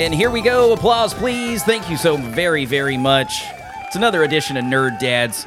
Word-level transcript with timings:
And 0.00 0.14
here 0.14 0.30
we 0.30 0.40
go. 0.40 0.72
Applause, 0.72 1.12
please. 1.12 1.62
Thank 1.62 1.90
you 1.90 1.98
so 1.98 2.16
very, 2.16 2.64
very 2.64 2.96
much. 2.96 3.42
It's 3.86 3.96
another 3.96 4.22
edition 4.22 4.56
of 4.56 4.64
Nerd 4.64 4.98
Dads. 4.98 5.46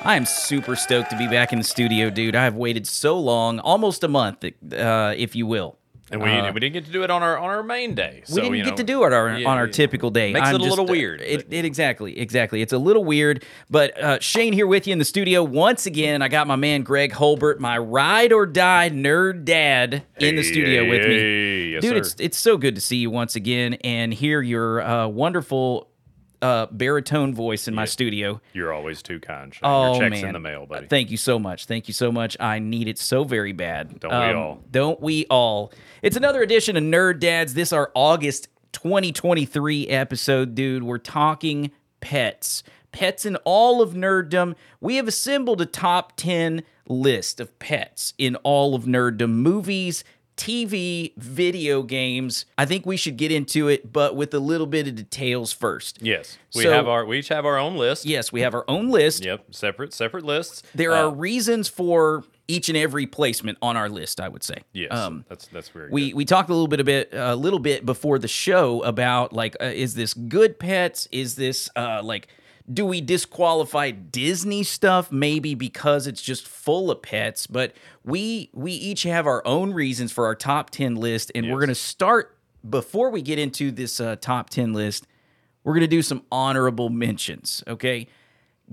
I 0.00 0.16
am 0.16 0.24
super 0.24 0.74
stoked 0.74 1.10
to 1.10 1.18
be 1.18 1.28
back 1.28 1.52
in 1.52 1.58
the 1.58 1.64
studio, 1.64 2.08
dude. 2.08 2.34
I 2.34 2.44
have 2.44 2.54
waited 2.54 2.86
so 2.86 3.18
long, 3.20 3.58
almost 3.58 4.02
a 4.02 4.08
month, 4.08 4.42
uh, 4.42 5.14
if 5.18 5.36
you 5.36 5.46
will. 5.46 5.76
And 6.12 6.20
we, 6.20 6.28
we 6.50 6.60
didn't 6.60 6.72
get 6.72 6.86
to 6.86 6.92
do 6.92 7.04
it 7.04 7.10
on 7.10 7.22
our 7.22 7.38
on 7.38 7.50
our 7.50 7.62
main 7.62 7.94
day. 7.94 8.22
So, 8.24 8.34
we 8.36 8.40
didn't 8.40 8.56
you 8.56 8.64
get 8.64 8.70
know, 8.70 8.76
to 8.76 8.84
do 8.84 9.04
it 9.04 9.12
our, 9.12 9.38
yeah, 9.38 9.48
on 9.48 9.58
our 9.58 9.66
yeah. 9.66 9.72
typical 9.72 10.10
day. 10.10 10.32
Makes 10.32 10.48
it 10.48 10.54
I'm 10.54 10.54
a 10.56 10.58
little 10.58 10.78
just, 10.78 10.90
uh, 10.90 10.92
weird, 10.92 11.20
It, 11.20 11.46
it 11.52 11.64
exactly, 11.64 12.18
exactly. 12.18 12.62
It's 12.62 12.72
a 12.72 12.78
little 12.78 13.04
weird, 13.04 13.44
but 13.70 13.96
uh, 14.02 14.18
Shane 14.20 14.52
here 14.52 14.66
with 14.66 14.86
you 14.88 14.92
in 14.92 14.98
the 14.98 15.04
studio 15.04 15.44
once 15.44 15.86
again. 15.86 16.20
I 16.20 16.28
got 16.28 16.48
my 16.48 16.56
man 16.56 16.82
Greg 16.82 17.12
Holbert, 17.12 17.60
my 17.60 17.78
ride 17.78 18.32
or 18.32 18.44
die 18.46 18.90
nerd 18.90 19.44
dad, 19.44 20.02
in 20.18 20.34
the 20.34 20.42
Hey, 20.42 20.48
studio 20.50 20.88
with 20.88 21.02
me. 21.06 21.14
hey, 21.14 21.66
yes, 21.68 21.82
Dude, 21.82 21.90
sir. 21.92 21.96
it's 21.98 22.14
it's 22.18 22.38
so 22.38 22.56
good 22.56 22.74
to 22.74 22.80
see 22.80 22.96
you 22.96 23.10
once 23.10 23.36
again 23.36 23.74
and 23.84 24.12
hear 24.12 24.42
your 24.42 24.82
uh, 24.82 25.06
wonderful 25.06 25.89
uh, 26.42 26.66
baritone 26.70 27.34
voice 27.34 27.68
in 27.68 27.74
my 27.74 27.84
studio. 27.84 28.40
You're 28.52 28.72
always 28.72 29.02
too 29.02 29.20
kind. 29.20 29.54
Shane. 29.54 29.60
Oh 29.64 29.92
Your 29.92 30.02
check's 30.02 30.22
man, 30.22 30.28
in 30.28 30.32
the 30.34 30.40
mail, 30.40 30.66
buddy. 30.66 30.86
Thank 30.86 31.10
you 31.10 31.16
so 31.16 31.38
much. 31.38 31.66
Thank 31.66 31.88
you 31.88 31.94
so 31.94 32.10
much. 32.10 32.36
I 32.40 32.58
need 32.58 32.88
it 32.88 32.98
so 32.98 33.24
very 33.24 33.52
bad. 33.52 33.90
Um, 33.90 33.98
Don't 33.98 34.10
we 34.28 34.34
all? 34.34 34.64
Don't 34.70 35.00
we 35.00 35.26
all? 35.26 35.72
It's 36.02 36.16
another 36.16 36.42
edition 36.42 36.76
of 36.76 36.82
Nerd 36.82 37.20
Dads. 37.20 37.54
This 37.54 37.72
our 37.72 37.90
August 37.94 38.48
2023 38.72 39.88
episode, 39.88 40.54
dude. 40.54 40.82
We're 40.82 40.98
talking 40.98 41.70
pets, 42.00 42.62
pets 42.92 43.26
in 43.26 43.36
all 43.44 43.82
of 43.82 43.92
nerddom. 43.92 44.54
We 44.80 44.96
have 44.96 45.08
assembled 45.08 45.60
a 45.60 45.66
top 45.66 46.16
10 46.16 46.62
list 46.88 47.40
of 47.40 47.56
pets 47.58 48.14
in 48.18 48.36
all 48.36 48.74
of 48.74 48.84
nerddom 48.84 49.30
movies. 49.30 50.04
TV, 50.40 51.12
video 51.18 51.82
games. 51.82 52.46
I 52.56 52.64
think 52.64 52.86
we 52.86 52.96
should 52.96 53.18
get 53.18 53.30
into 53.30 53.68
it, 53.68 53.92
but 53.92 54.16
with 54.16 54.32
a 54.32 54.38
little 54.40 54.66
bit 54.66 54.88
of 54.88 54.94
details 54.94 55.52
first. 55.52 55.98
yes, 56.00 56.38
we 56.54 56.62
So- 56.62 56.72
have 56.72 56.88
our 56.88 57.04
we 57.04 57.18
each 57.18 57.28
have 57.28 57.44
our 57.44 57.58
own 57.58 57.76
list. 57.76 58.06
Yes, 58.06 58.32
we 58.32 58.40
have 58.40 58.54
our 58.54 58.64
own 58.66 58.88
list. 58.88 59.22
Yep, 59.24 59.44
separate 59.50 59.92
separate 59.92 60.24
lists. 60.24 60.62
There 60.74 60.92
Uh, 60.92 61.02
are 61.02 61.10
reasons 61.14 61.68
for 61.68 62.24
each 62.48 62.68
and 62.70 62.76
every 62.76 63.06
placement 63.06 63.58
on 63.60 63.76
our 63.76 63.88
list. 63.90 64.18
I 64.18 64.28
would 64.28 64.42
say. 64.42 64.56
yes. 64.72 64.90
Um, 64.92 65.24
that's 65.28 65.46
that's 65.48 65.68
very 65.68 65.90
we 65.90 66.08
good. 66.08 66.16
we 66.16 66.24
talked 66.24 66.48
a 66.48 66.52
little 66.54 66.68
bit 66.68 66.80
a 66.80 66.84
bit 66.84 67.10
a 67.12 67.36
little 67.36 67.58
bit 67.60 67.84
before 67.84 68.18
the 68.18 68.26
show 68.26 68.82
about 68.82 69.32
like 69.34 69.56
uh, 69.60 69.66
is 69.66 69.94
this 69.94 70.14
good 70.14 70.58
pets? 70.58 71.06
Is 71.12 71.36
this 71.36 71.68
uh, 71.76 72.00
like 72.02 72.28
do 72.72 72.86
we 72.86 73.00
disqualify 73.00 73.90
Disney 73.90 74.62
stuff 74.62 75.10
maybe 75.10 75.54
because 75.54 76.06
it's 76.06 76.22
just 76.22 76.46
full 76.46 76.90
of 76.90 77.02
pets? 77.02 77.46
But 77.46 77.72
we 78.04 78.50
we 78.52 78.72
each 78.72 79.02
have 79.04 79.26
our 79.26 79.44
own 79.46 79.72
reasons 79.72 80.12
for 80.12 80.26
our 80.26 80.34
top 80.34 80.70
ten 80.70 80.96
list, 80.96 81.32
and 81.34 81.50
we're 81.50 81.60
gonna 81.60 81.74
start 81.74 82.36
before 82.68 83.10
we 83.10 83.22
get 83.22 83.38
into 83.38 83.70
this 83.70 84.00
uh, 84.00 84.16
top 84.16 84.50
ten 84.50 84.72
list. 84.72 85.06
We're 85.64 85.74
gonna 85.74 85.88
do 85.88 86.02
some 86.02 86.22
honorable 86.30 86.88
mentions. 86.88 87.64
Okay, 87.66 88.06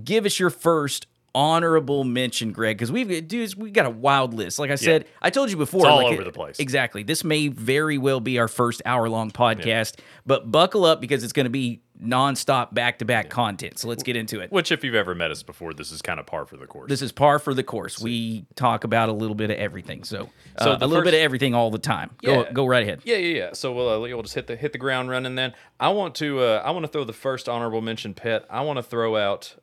give 0.04 0.26
us 0.26 0.40
your 0.40 0.50
first 0.50 1.08
honorable 1.38 2.04
mention, 2.04 2.52
Greg, 2.52 2.78
because 2.78 2.92
we've 2.92 3.28
dudes 3.28 3.56
we 3.56 3.70
got 3.70 3.86
a 3.86 3.92
wild 3.92 4.34
list. 4.34 4.58
Like 4.58 4.72
I 4.72 4.76
said, 4.76 5.06
I 5.22 5.30
told 5.30 5.52
you 5.52 5.58
before, 5.58 5.82
It's 5.82 5.86
all 5.88 5.98
like, 6.04 6.14
over 6.14 6.24
the 6.24 6.32
place. 6.32 6.60
Exactly. 6.60 7.04
This 7.04 7.24
may 7.24 7.48
very 7.48 8.00
well 8.00 8.20
be 8.20 8.40
our 8.40 8.48
first 8.48 8.82
hour 8.86 9.08
long 9.08 9.30
podcast, 9.30 10.00
but 10.26 10.50
buckle 10.52 10.84
up 10.84 11.00
because 11.00 11.24
it's 11.24 11.34
going 11.34 11.46
to 11.46 11.52
be 11.52 11.82
nonstop 12.02 12.74
back 12.74 13.00
to 13.00 13.06
back 13.06 13.30
content. 13.30 13.78
So 13.80 13.88
let's 13.88 14.04
get 14.04 14.16
into 14.16 14.40
it. 14.40 14.52
Which, 14.52 14.72
if 14.72 14.84
you've 14.84 14.96
ever 14.96 15.14
met 15.16 15.30
us 15.32 15.44
before, 15.44 15.74
this 15.74 15.92
is 15.92 16.02
kind 16.02 16.20
of 16.20 16.26
par 16.26 16.46
for 16.46 16.58
the 16.58 16.66
course. 16.68 16.90
This 16.90 17.02
is 17.04 17.12
par 17.12 17.38
for 17.40 17.54
the 17.54 17.64
course. 17.64 18.00
We 18.00 18.46
talk 18.56 18.84
about 18.84 19.10
a 19.10 19.14
little 19.14 19.36
bit 19.36 19.52
of 19.52 19.58
everything. 19.58 20.04
So, 20.04 20.30
So 20.60 20.72
uh, 20.72 20.76
the 20.78 20.86
a 20.86 20.88
little 20.88 21.04
bit 21.04 21.14
of 21.14 21.20
everything 21.20 21.54
all 21.54 21.70
the 21.72 21.80
time. 21.80 22.12
Go 22.24 22.42
Yeah. 22.44 22.52
go 22.52 22.66
right 22.66 22.82
ahead. 22.84 23.02
Yeah, 23.04 23.18
yeah, 23.18 23.36
yeah. 23.38 23.50
So 23.54 23.74
we'll, 23.74 23.90
uh, 23.90 24.00
we'll 24.00 24.22
just 24.24 24.36
hit 24.36 24.48
the 24.48 24.56
hit 24.56 24.72
the 24.74 24.78
ground 24.80 25.10
running. 25.10 25.36
Then 25.36 25.54
I 25.80 25.90
want 25.90 26.16
to 26.16 26.40
uh, 26.40 26.62
I 26.66 26.72
want 26.72 26.84
to 26.86 26.92
throw 26.92 27.04
the 27.04 27.14
first 27.14 27.48
honorable 27.50 27.82
mention 27.82 28.14
pet. 28.14 28.46
I 28.50 28.62
want 28.62 28.78
to 28.78 28.84
throw 28.84 29.16
out. 29.18 29.56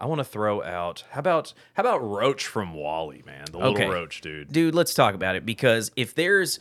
I 0.00 0.06
want 0.06 0.18
to 0.20 0.24
throw 0.24 0.62
out. 0.62 1.04
How 1.10 1.20
about 1.20 1.52
how 1.74 1.82
about 1.82 1.98
Roach 1.98 2.46
from 2.46 2.72
WALL-E, 2.74 3.22
man? 3.26 3.44
The 3.50 3.58
little 3.58 3.72
Okay. 3.74 3.88
Roach 3.88 4.20
dude. 4.20 4.52
dude 4.52 4.74
let's 4.74 4.94
talk 4.94 5.14
about 5.14 5.34
it 5.36 5.44
because 5.44 5.90
if 5.96 6.14
there's 6.14 6.60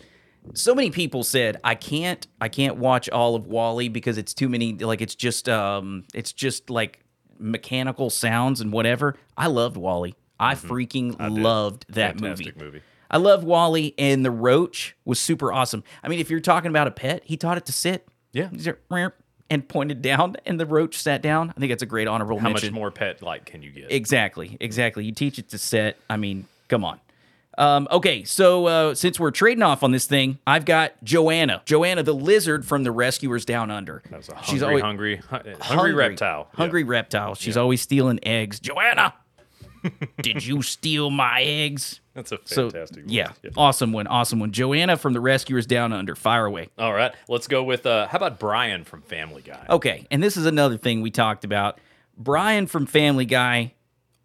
so 0.53 0.73
many 0.73 0.89
people 0.91 1.23
said 1.25 1.57
i 1.63 1.75
can't 1.75 2.25
i 2.39 2.47
can't 2.47 2.77
watch 2.77 3.09
all 3.09 3.35
of 3.35 3.47
WALL-E 3.47 3.89
because 3.89 4.17
it's 4.17 4.33
too 4.33 4.47
many 4.47 4.73
like 4.75 5.01
it's 5.01 5.13
just 5.15 5.49
um 5.49 6.05
it's 6.13 6.31
just 6.31 6.69
like 6.69 7.03
mechanical 7.37 8.09
sounds 8.09 8.61
and 8.61 8.71
whatever 8.71 9.15
i 9.37 9.47
loved 9.47 9.75
WALL-E 9.77 10.15
i 10.39 10.55
freaking 10.55 11.15
loved 11.19 11.85
that 11.89 12.19
movie 12.21 12.45
Mm-hmm. 12.45 12.59
Movie. 12.63 12.81
i 13.11 13.17
love 13.17 13.43
WALL-E 13.43 13.93
and 13.97 14.23
the 14.23 14.31
roach 14.31 14.95
was 15.05 15.19
super 15.19 15.51
awesome 15.51 15.83
i 16.01 16.07
mean 16.07 16.19
if 16.19 16.29
you're 16.29 16.39
talking 16.39 16.69
about 16.69 16.87
a 16.87 16.91
pet 16.91 17.23
he 17.25 17.35
taught 17.37 17.57
it 17.57 17.65
to 17.65 17.73
sit 17.73 18.07
Yeah. 18.31 18.49
He's 18.49 18.67
like, 18.67 18.79
"Meow," 18.89 19.11
and 19.49 19.67
pointed 19.67 20.01
down 20.01 20.35
and 20.45 20.59
the 20.59 20.65
roach 20.65 20.97
sat 20.97 21.21
down 21.21 21.49
i 21.55 21.59
think 21.59 21.71
that's 21.71 21.83
a 21.83 21.87
great 21.87 22.07
honorable 22.07 22.37
How 22.39 22.49
mention 22.49 22.73
much 22.73 22.79
more 22.79 22.91
pet 22.91 23.21
like 23.21 23.45
can 23.45 23.61
you 23.61 23.71
get? 23.71 23.91
Exactly, 23.91 24.57
exactly. 24.59 25.05
You 25.05 25.11
teach 25.11 25.39
it 25.39 25.49
to 25.49 25.57
set. 25.57 25.97
I 26.09 26.17
mean, 26.17 26.45
come 26.67 26.83
on. 26.83 26.99
Um, 27.57 27.87
okay, 27.89 28.23
so 28.23 28.65
uh, 28.67 28.93
since 28.95 29.19
we're 29.19 29.31
trading 29.31 29.63
off 29.63 29.81
on 29.81 29.91
this 29.91 30.05
thing, 30.05 30.37
I've 30.45 30.65
got 30.65 30.93
Joanna. 31.03 31.63
Joanna, 31.65 32.03
the 32.03 32.13
lizard 32.13 32.65
from 32.65 32.83
the 32.83 32.91
Rescuers 32.91 33.45
Down 33.45 33.71
Under. 33.71 34.03
That 34.11 34.17
was 34.17 34.29
a 34.29 34.37
She's 34.43 34.61
always 34.61 34.83
hungry, 34.83 35.17
hu- 35.17 35.37
hungry, 35.61 35.93
reptile. 35.93 36.47
Yeah. 36.51 36.57
Hungry 36.57 36.83
reptile. 36.83 37.33
She's 37.33 37.57
always 37.57 37.81
stealing 37.81 38.19
eggs. 38.21 38.59
Joanna, 38.59 39.15
did 40.21 40.45
you 40.45 40.61
steal 40.61 41.09
my 41.09 41.41
eggs? 41.41 41.99
That's 42.17 42.31
a 42.31 42.39
So 42.45 42.71
fantastic. 42.71 43.03
voice. 43.03 43.11
yeah, 43.13 43.31
awesome 43.55 43.91
one, 43.93 44.07
awesome 44.07 44.39
one. 44.39 44.51
Joanna 44.51 44.97
from 44.97 45.13
the 45.13 45.19
Rescuers 45.21 45.67
Down 45.67 45.93
Under. 45.93 46.15
Fire 46.15 46.47
away. 46.47 46.69
All 46.77 46.91
right, 46.91 47.13
let's 47.29 47.47
go 47.47 47.63
with. 47.63 47.85
Uh, 47.85 48.07
how 48.07 48.17
about 48.17 48.39
Brian 48.39 48.83
from 48.83 49.03
Family 49.03 49.43
Guy? 49.43 49.63
Okay, 49.69 50.07
and 50.09 50.21
this 50.23 50.35
is 50.35 50.47
another 50.47 50.77
thing 50.77 51.01
we 51.01 51.11
talked 51.11 51.45
about. 51.45 51.79
Brian 52.17 52.65
from 52.65 52.87
Family 52.87 53.25
Guy, 53.25 53.73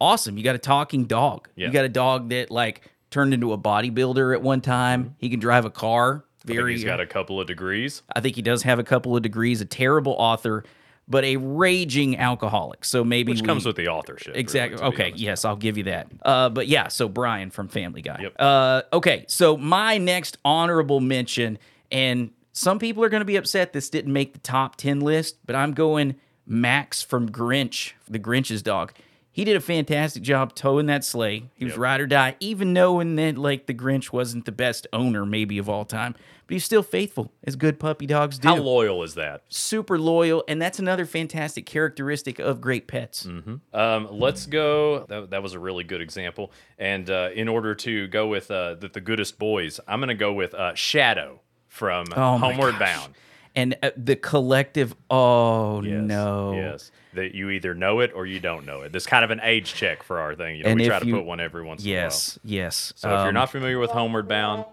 awesome. 0.00 0.38
You 0.38 0.42
got 0.42 0.54
a 0.54 0.58
talking 0.58 1.04
dog. 1.04 1.48
Yeah. 1.54 1.66
You 1.66 1.72
got 1.75 1.84
a 1.84 1.91
dog 1.91 2.30
that 2.30 2.50
like 2.50 2.91
turned 3.10 3.34
into 3.34 3.53
a 3.53 3.58
bodybuilder 3.58 4.34
at 4.34 4.41
one 4.41 4.62
time. 4.62 5.14
He 5.19 5.28
can 5.28 5.38
drive 5.38 5.66
a 5.66 5.70
car. 5.70 6.24
I 6.42 6.47
think 6.47 6.56
Very. 6.59 6.72
he's 6.72 6.84
got 6.84 6.98
a 6.98 7.06
couple 7.06 7.41
of 7.41 7.47
degrees. 7.47 8.03
I 8.16 8.20
think 8.20 8.36
he 8.36 8.42
does 8.42 8.62
have 8.62 8.78
a 8.78 8.84
couple 8.84 9.14
of 9.14 9.22
degrees. 9.22 9.60
A 9.60 9.66
terrible 9.66 10.14
author, 10.19 10.64
but 11.12 11.24
a 11.24 11.36
raging 11.36 12.16
alcoholic. 12.16 12.86
So 12.86 13.04
maybe 13.04 13.32
Which 13.32 13.42
we, 13.42 13.46
comes 13.46 13.66
with 13.66 13.76
the 13.76 13.88
authorship. 13.88 14.34
Exactly. 14.34 14.78
be 14.78 14.84
okay. 14.84 15.12
Yes, 15.14 15.44
I'll 15.44 15.56
give 15.56 15.76
you 15.76 15.84
that. 15.84 16.08
Uh, 16.22 16.48
but 16.48 16.68
yeah, 16.68 16.88
so 16.88 17.06
Brian 17.06 17.50
from 17.50 17.68
Family 17.68 18.00
Guy. 18.00 18.20
Yep. 18.22 18.34
Uh, 18.38 18.82
okay. 18.94 19.26
So 19.28 19.58
my 19.58 19.98
next 19.98 20.38
honorable 20.42 21.00
mention, 21.00 21.58
and 21.90 22.30
some 22.52 22.78
people 22.78 23.04
are 23.04 23.10
going 23.10 23.20
to 23.20 23.26
be 23.26 23.36
upset 23.36 23.74
this 23.74 23.90
didn't 23.90 24.14
make 24.14 24.32
the 24.32 24.38
top 24.38 24.76
10 24.76 25.00
list, 25.00 25.36
but 25.44 25.54
I'm 25.54 25.74
going 25.74 26.16
Max 26.46 27.02
from 27.02 27.28
Grinch, 27.28 27.92
the 28.08 28.18
Grinch's 28.18 28.62
dog. 28.62 28.94
He 29.34 29.44
did 29.44 29.56
a 29.56 29.60
fantastic 29.60 30.22
job 30.22 30.54
towing 30.54 30.87
that 30.87 31.04
sleigh. 31.04 31.44
He 31.54 31.65
was 31.65 31.72
Yep. 31.72 31.81
ride 31.81 32.00
or 32.03 32.06
die, 32.06 32.37
even 32.38 32.75
knowing 32.75 33.16
that 33.16 33.38
like 33.38 33.65
the 33.66 33.72
Grinch 33.72 34.12
wasn't 34.12 34.44
the 34.44 34.53
best 34.53 34.87
owner 34.93 35.25
maybe 35.25 35.56
of 35.56 35.70
all 35.70 35.87
time, 35.87 36.12
but 36.47 36.53
he's 36.53 36.65
still 36.66 36.82
faithful 36.82 37.32
as 37.44 37.56
good 37.56 37.81
puppy 37.81 38.04
dogs 38.04 38.38
do 38.38 38.48
How 38.48 38.56
loyal 38.56 39.03
is 39.03 39.15
that? 39.15 39.42
super 39.48 39.98
loyal, 39.98 40.44
and 40.48 40.60
that's 40.60 40.78
another 40.78 41.06
fantastic 41.06 41.65
characteristic 41.65 42.38
of 42.41 42.60
great 42.60 42.87
pets. 42.87 43.26
Um, 43.72 44.09
let's 44.10 44.44
go. 44.44 45.06
That, 45.09 45.31
that 45.31 45.42
was 45.42 45.54
a 45.54 45.59
really 45.59 45.84
good 45.84 46.03
example. 46.03 46.53
And 46.78 47.09
uh, 47.09 47.31
in 47.34 47.48
order 47.48 47.75
to 47.76 48.09
go 48.09 48.26
with 48.26 48.50
uh, 48.50 48.75
the, 48.75 48.88
the 48.88 49.00
goodest 49.00 49.38
boys, 49.38 49.81
I'm 49.88 50.00
going 50.00 50.09
to 50.09 50.15
go 50.15 50.34
with 50.34 50.53
uh, 50.53 50.75
Shadow 50.75 51.41
from 51.69 52.04
Oh 52.15 52.37
Homeward. 52.37 52.78
Bound. 52.78 53.15
And 53.54 53.76
uh, 53.82 53.91
the 53.97 54.16
collective, 54.16 54.94
oh 55.10 55.82
Yes, 55.82 56.03
no, 56.03 56.53
Yes. 56.54 56.91
That 57.14 57.34
you 57.34 57.50
either 57.50 57.74
know 57.74 58.00
it 58.00 58.12
or 58.14 58.24
you 58.24 58.41
don't 58.41 58.64
know 58.64 58.80
it. 58.82 58.92
This 58.92 59.04
kind 59.06 59.22
of 59.24 59.30
an 59.30 59.41
age 59.42 59.74
check 59.74 60.03
for 60.03 60.18
our 60.18 60.34
thing. 60.34 60.56
You 60.56 60.64
know, 60.64 60.70
And 60.70 60.80
we 60.80 60.86
try 60.86 60.98
to 60.98 61.06
you- 61.06 61.14
put 61.16 61.24
one 61.26 61.41
every 61.41 61.62
once 61.62 61.84
yes, 61.84 62.38
in 62.38 62.41
a 62.41 62.53
while. 62.54 62.54
Yes, 62.64 62.86
yes. 62.88 62.92
So 62.97 63.09
if 63.10 63.18
you're 63.18 63.28
Um, 63.28 63.34
not 63.34 63.50
familiar 63.50 63.78
with 63.78 63.91
Homeward 63.91 64.28
Bound, 64.28 64.64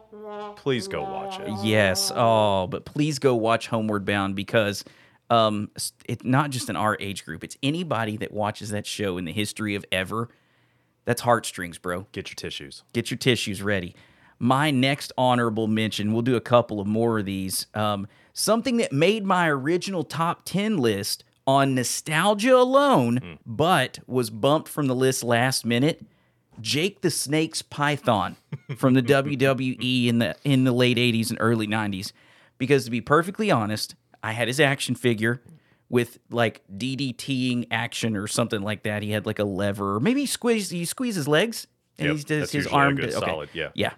please 0.56 0.88
go 0.88 1.02
watch 1.04 1.40
it. 1.40 1.50
yes, 1.64 2.12
oh, 2.16 2.68
but 2.68 2.86
please 2.86 3.20
go 3.20 3.36
watch 3.36 3.68
Homeward 3.68 4.06
Bound 4.06 4.36
because 4.36 4.86
um, 5.30 5.70
it's 6.06 6.24
not 6.24 6.50
just 6.50 6.70
in 6.70 6.76
our 6.76 6.96
age 7.00 7.26
group; 7.26 7.44
it's 7.44 7.58
anybody 7.62 8.16
that 8.18 8.32
watches 8.32 8.70
that 8.70 8.86
show 8.88 9.18
in 9.18 9.26
the 9.26 9.34
history 9.34 9.76
of 9.76 9.84
ever. 9.92 10.30
That's 11.06 11.22
heartstrings, 11.22 11.78
bro. 11.78 12.08
Get 12.14 12.30
your 12.30 12.36
tissues. 12.36 12.84
Get 12.94 13.12
your 13.12 13.18
tissues 13.18 13.62
ready. 13.62 13.96
My 14.40 14.72
next 14.72 15.12
honorable 15.18 15.68
mention, 15.68 16.14
we'll 16.14 16.22
do 16.22 16.36
a 16.38 16.42
couple 16.42 16.80
of 16.80 16.88
more 16.88 17.20
of 17.20 17.26
these. 17.26 17.68
Um, 17.74 18.08
something 18.34 18.78
that 18.78 18.94
made 18.94 19.26
my 19.26 19.50
original 19.50 20.04
top 20.04 20.44
10 20.46 20.78
list 20.78 21.26
on 21.50 21.74
nostalgia 21.74 22.56
alone, 22.56 23.40
but 23.44 23.98
was 24.06 24.30
bumped 24.30 24.70
from 24.70 24.86
the 24.86 24.94
list 24.94 25.24
last 25.24 25.66
minute. 25.66 26.06
Jake 26.62 27.02
the 27.02 27.10
Snake's 27.10 27.64
Python 27.64 28.36
from 28.78 28.94
the 28.94 29.02
WWE 29.18 30.08
in 30.08 30.20
the 30.20 30.36
in 30.44 30.64
the 30.64 30.72
late 30.72 30.98
80s 30.98 31.32
and 31.32 31.38
early 31.42 31.66
90s. 31.66 32.12
Because 32.60 32.86
to 32.86 32.92
be 32.92 33.02
perfectly 33.02 33.50
honest, 33.50 33.96
I 34.22 34.34
had 34.34 34.48
his 34.48 34.60
action 34.60 34.94
figure 34.94 35.42
with 35.90 36.20
like 36.30 36.62
DDTing 36.72 37.66
action 37.72 38.16
or 38.16 38.28
something 38.28 38.62
like 38.62 38.84
that. 38.84 39.02
He 39.02 39.10
had 39.10 39.26
like 39.26 39.40
a 39.40 39.44
lever, 39.44 39.96
or 39.96 40.00
maybe 40.00 40.22
he 40.22 40.26
squeezes 40.28 40.70
he 40.70 40.86
squeezes 40.86 41.16
his 41.16 41.28
legs 41.28 41.66
and 41.98 42.10
Yep, 42.10 42.18
he 42.18 42.24
does 42.24 42.52
his 42.52 42.68
arm. 42.68 42.96
good 42.96 43.14
okay. 43.16 43.26
solid, 43.26 43.50
yeah. 43.54 43.70
yeah. 43.74 43.94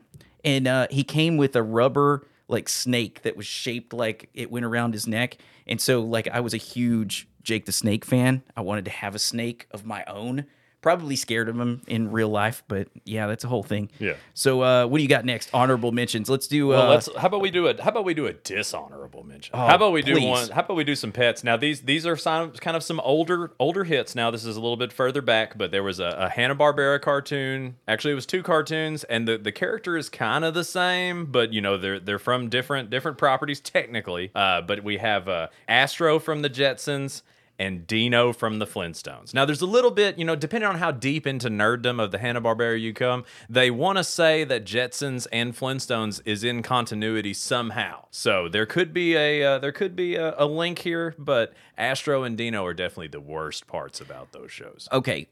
And 0.45 0.67
uh, 0.67 0.87
he 0.89 1.03
came 1.03 1.35
with 1.35 1.55
a 1.57 1.63
rubber 1.63 2.25
like 2.47 2.69
snake 2.69 3.23
that 3.23 3.35
was 3.35 3.45
shaped 3.45 3.93
like 3.93 4.29
it 4.33 4.51
went 4.51 4.65
around 4.65 4.93
his 4.93 5.07
neck. 5.07 5.37
And 5.67 5.79
so 5.79 6.01
like 6.01 6.27
I 6.27 6.39
was 6.39 6.53
a 6.53 6.57
huge 6.57 7.27
Jake 7.43 7.65
the 7.65 7.71
Snake 7.71 8.05
fan. 8.05 8.43
I 8.55 8.61
wanted 8.61 8.85
to 8.85 8.91
have 8.91 9.15
a 9.15 9.19
snake 9.19 9.67
of 9.71 9.85
my 9.85 10.03
own. 10.05 10.45
Probably 10.81 11.15
scared 11.15 11.47
of 11.47 11.59
him 11.59 11.81
in 11.87 12.11
real 12.11 12.29
life, 12.29 12.63
but 12.67 12.87
yeah, 13.05 13.27
that's 13.27 13.43
a 13.43 13.47
whole 13.47 13.61
thing. 13.61 13.91
Yeah. 13.99 14.13
So 14.33 14.63
uh, 14.63 14.87
what 14.87 14.97
do 14.97 15.03
you 15.03 15.09
got 15.09 15.25
next? 15.25 15.51
Honorable 15.53 15.91
mentions. 15.91 16.27
Let's 16.27 16.47
do. 16.47 16.69
Well, 16.69 16.81
uh, 16.81 16.89
let's. 16.89 17.09
How 17.17 17.27
about 17.27 17.41
we 17.41 17.51
do 17.51 17.67
it? 17.67 17.79
How 17.79 17.91
about 17.91 18.03
we 18.03 18.15
do 18.15 18.25
a 18.25 18.33
dishonorable 18.33 19.23
mention? 19.23 19.55
Oh, 19.55 19.67
how 19.67 19.75
about 19.75 19.93
we 19.93 20.01
do 20.01 20.19
one? 20.19 20.49
How 20.49 20.61
about 20.61 20.75
we 20.75 20.83
do 20.83 20.95
some 20.95 21.11
pets? 21.11 21.43
Now 21.43 21.55
these 21.55 21.81
these 21.81 22.07
are 22.07 22.17
some 22.17 22.51
kind 22.53 22.75
of 22.75 22.83
some 22.83 22.99
older 23.01 23.51
older 23.59 23.83
hits. 23.83 24.15
Now 24.15 24.31
this 24.31 24.43
is 24.43 24.55
a 24.55 24.59
little 24.59 24.75
bit 24.75 24.91
further 24.91 25.21
back, 25.21 25.55
but 25.55 25.69
there 25.69 25.83
was 25.83 25.99
a, 25.99 26.15
a 26.17 26.29
Hanna 26.29 26.55
Barbera 26.55 26.99
cartoon. 26.99 27.75
Actually, 27.87 28.13
it 28.13 28.15
was 28.15 28.25
two 28.25 28.41
cartoons, 28.41 29.03
and 29.03 29.27
the, 29.27 29.37
the 29.37 29.51
character 29.51 29.97
is 29.97 30.09
kind 30.09 30.43
of 30.43 30.55
the 30.55 30.63
same, 30.63 31.27
but 31.27 31.53
you 31.53 31.61
know 31.61 31.77
they're 31.77 31.99
they're 31.99 32.17
from 32.19 32.49
different 32.49 32.89
different 32.89 33.19
properties 33.19 33.59
technically. 33.59 34.31
Uh, 34.33 34.61
but 34.61 34.83
we 34.83 34.97
have 34.97 35.27
uh, 35.29 35.47
Astro 35.67 36.17
from 36.17 36.41
the 36.41 36.49
Jetsons 36.49 37.21
and 37.61 37.85
Dino 37.85 38.33
from 38.33 38.57
the 38.57 38.65
Flintstones. 38.65 39.35
Now, 39.35 39.45
there's 39.45 39.61
a 39.61 39.67
little 39.67 39.91
bit, 39.91 40.17
you 40.17 40.25
know, 40.25 40.35
depending 40.35 40.67
on 40.67 40.79
how 40.79 40.89
deep 40.89 41.27
into 41.27 41.47
nerddom 41.47 42.01
of 42.03 42.09
the 42.09 42.17
Hanna 42.17 42.41
Barbera 42.41 42.81
you 42.81 42.91
come, 42.91 43.23
they 43.47 43.69
want 43.69 43.99
to 43.99 44.03
say 44.03 44.43
that 44.43 44.65
Jetsons 44.65 45.27
and 45.31 45.55
Flintstones 45.55 46.21
is 46.25 46.43
in 46.43 46.63
continuity 46.63 47.35
somehow. 47.35 48.05
So 48.09 48.49
there 48.49 48.65
could 48.65 48.95
be 48.95 49.15
a 49.15 49.43
uh, 49.43 49.59
there 49.59 49.71
could 49.71 49.95
be 49.95 50.15
a, 50.15 50.33
a 50.39 50.47
link 50.47 50.79
here, 50.79 51.13
but 51.19 51.53
Astro 51.77 52.23
and 52.23 52.35
Dino 52.35 52.65
are 52.65 52.73
definitely 52.73 53.09
the 53.09 53.21
worst 53.21 53.67
parts 53.67 54.01
about 54.01 54.31
those 54.31 54.51
shows. 54.51 54.87
okay, 54.91 55.27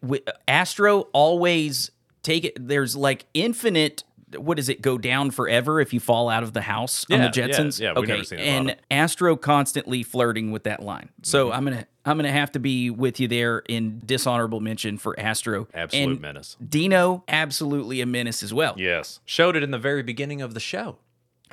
Astro 0.48 1.08
always 1.14 1.90
take 2.22 2.46
it. 2.46 2.68
There's 2.68 2.96
like 2.96 3.26
infinite. 3.34 4.04
What 4.38 4.58
does 4.58 4.70
it 4.70 4.82
go 4.82 4.98
down 4.98 5.32
forever 5.32 5.80
if 5.82 5.94
you 5.94 6.00
fall 6.00 6.30
out 6.30 6.44
of 6.44 6.54
the 6.54 6.62
house 6.62 7.06
on 7.12 7.18
the 7.20 7.26
Yeah, 7.26 7.32
yeah, 7.36 7.48
Jetsons? 7.48 7.80
yeah, 7.80 7.90
we've 7.90 7.98
okay, 8.00 8.12
never 8.14 8.24
seen 8.24 8.40
it 8.40 8.44
and 8.44 8.68
bottom. 8.68 8.82
Astro 8.92 9.36
constantly 9.36 10.04
flirting 10.04 10.52
with 10.52 10.64
that 10.64 10.82
line. 10.84 11.10
So 11.24 11.48
Mm-hmm. 11.48 11.56
I'm 11.58 11.64
gonna 11.66 11.86
I'm 12.06 12.18
gonna 12.18 12.32
have 12.32 12.52
to 12.54 12.60
be 12.60 12.90
with 12.90 13.20
you 13.20 13.28
there 13.28 13.60
in 13.68 14.02
dishonorable 14.06 14.60
mention 14.60 14.98
for 14.98 15.20
Astro. 15.20 15.68
Absolute 15.74 16.12
And 16.14 16.22
menace. 16.22 16.58
Dino, 16.68 17.24
absolutely 17.28 18.02
a 18.02 18.06
menace 18.06 18.42
as 18.44 18.54
well. 18.54 18.76
Yes, 18.78 19.20
showed 19.26 19.56
it 19.56 19.64
in 19.64 19.72
the 19.72 19.78
very 19.80 20.04
beginning 20.04 20.42
of 20.42 20.54
the 20.54 20.60
show. 20.60 20.98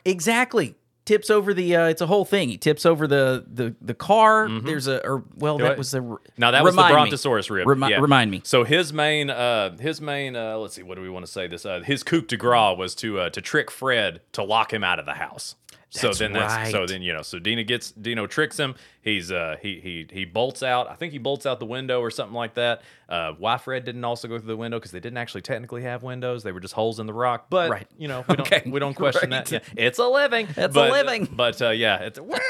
Exactly. 0.04 0.74
Tips 1.06 1.30
over 1.30 1.54
the. 1.54 1.74
Uh, 1.76 1.86
it's 1.86 2.02
a 2.02 2.06
whole 2.06 2.24
thing. 2.26 2.50
He 2.50 2.58
tips 2.58 2.84
over 2.84 3.06
the 3.06 3.46
the 3.50 3.74
the 3.80 3.94
car. 3.94 4.48
There's 4.50 4.86
a 4.88 5.02
or 5.06 5.24
well, 5.36 5.56
that 5.58 5.70
Mm-hmm. 5.70 5.78
was 5.78 5.90
the. 5.92 6.18
Now 6.36 6.50
that 6.50 6.62
was 6.62 6.74
the 6.74 6.82
remind 6.82 6.94
me. 6.94 7.00
Brontosaurus 7.02 7.48
rib. 7.48 7.66
Remi- 7.66 7.90
yeah. 7.90 8.00
Remind 8.00 8.30
me. 8.30 8.42
So 8.44 8.64
his 8.64 8.92
main, 8.92 9.30
uh, 9.30 9.78
his 9.78 10.00
main, 10.02 10.36
uh, 10.36 10.58
let's 10.58 10.74
see, 10.74 10.82
what 10.82 10.96
do 10.96 11.02
we 11.02 11.08
want 11.08 11.24
to 11.24 11.30
say? 11.32 11.46
This, 11.46 11.64
uh, 11.64 11.80
his 11.80 12.02
coup 12.02 12.20
de 12.22 12.36
grace 12.36 12.76
was 12.76 12.94
to 12.96 13.20
uh, 13.20 13.30
to 13.30 13.40
trick 13.40 13.70
Fred 13.70 14.20
to 14.32 14.42
lock 14.42 14.72
him 14.72 14.84
out 14.84 14.98
of 14.98 15.06
the 15.06 15.14
house. 15.14 15.54
so 15.90 16.08
That's 16.08 16.18
then 16.18 16.32
that's 16.32 16.70
so 16.72 16.84
then 16.86 17.00
you 17.02 17.12
know 17.12 17.22
so 17.22 17.38
Dina 17.38 17.62
gets 17.62 17.92
Dino 17.92 18.26
tricks 18.26 18.58
him. 18.58 18.74
He's 19.00 19.30
uh 19.30 19.56
he 19.62 19.78
he 19.80 20.06
he 20.10 20.24
bolts 20.24 20.64
out. 20.64 20.90
I 20.90 20.94
think 20.96 21.12
he 21.12 21.18
bolts 21.18 21.46
out 21.46 21.60
the 21.60 21.66
window 21.66 22.00
or 22.00 22.10
something 22.10 22.34
like 22.34 22.54
that. 22.54 22.82
Uh, 23.08 23.56
Fred 23.58 23.84
didn't 23.84 24.04
also 24.04 24.26
go 24.26 24.38
through 24.38 24.48
the 24.48 24.56
window 24.56 24.78
because 24.78 24.90
they 24.90 24.98
didn't 25.00 25.18
actually 25.18 25.42
technically 25.42 25.82
have 25.82 26.02
windows. 26.02 26.42
They 26.42 26.50
were 26.52 26.58
just 26.60 26.74
holes 26.74 26.98
in 26.98 27.06
the 27.06 27.12
rock. 27.14 27.46
But 27.50 27.70
Right. 27.70 27.86
you 27.96 28.08
know 28.08 28.24
we 28.28 28.36
don't 28.36 28.52
Okay. 28.52 28.68
we 28.68 28.80
don't 28.80 28.94
question 28.94 29.30
Right. 29.30 29.44
that. 29.44 29.52
Yeah, 29.76 29.84
it's 29.86 29.98
a 29.98 30.06
living. 30.08 30.48
It's 30.56 30.74
a 30.76 30.88
living. 30.90 31.28
But 31.30 31.62
uh, 31.62 31.70
yeah, 31.70 31.98
it's 31.98 32.18
Wilma. 32.18 32.40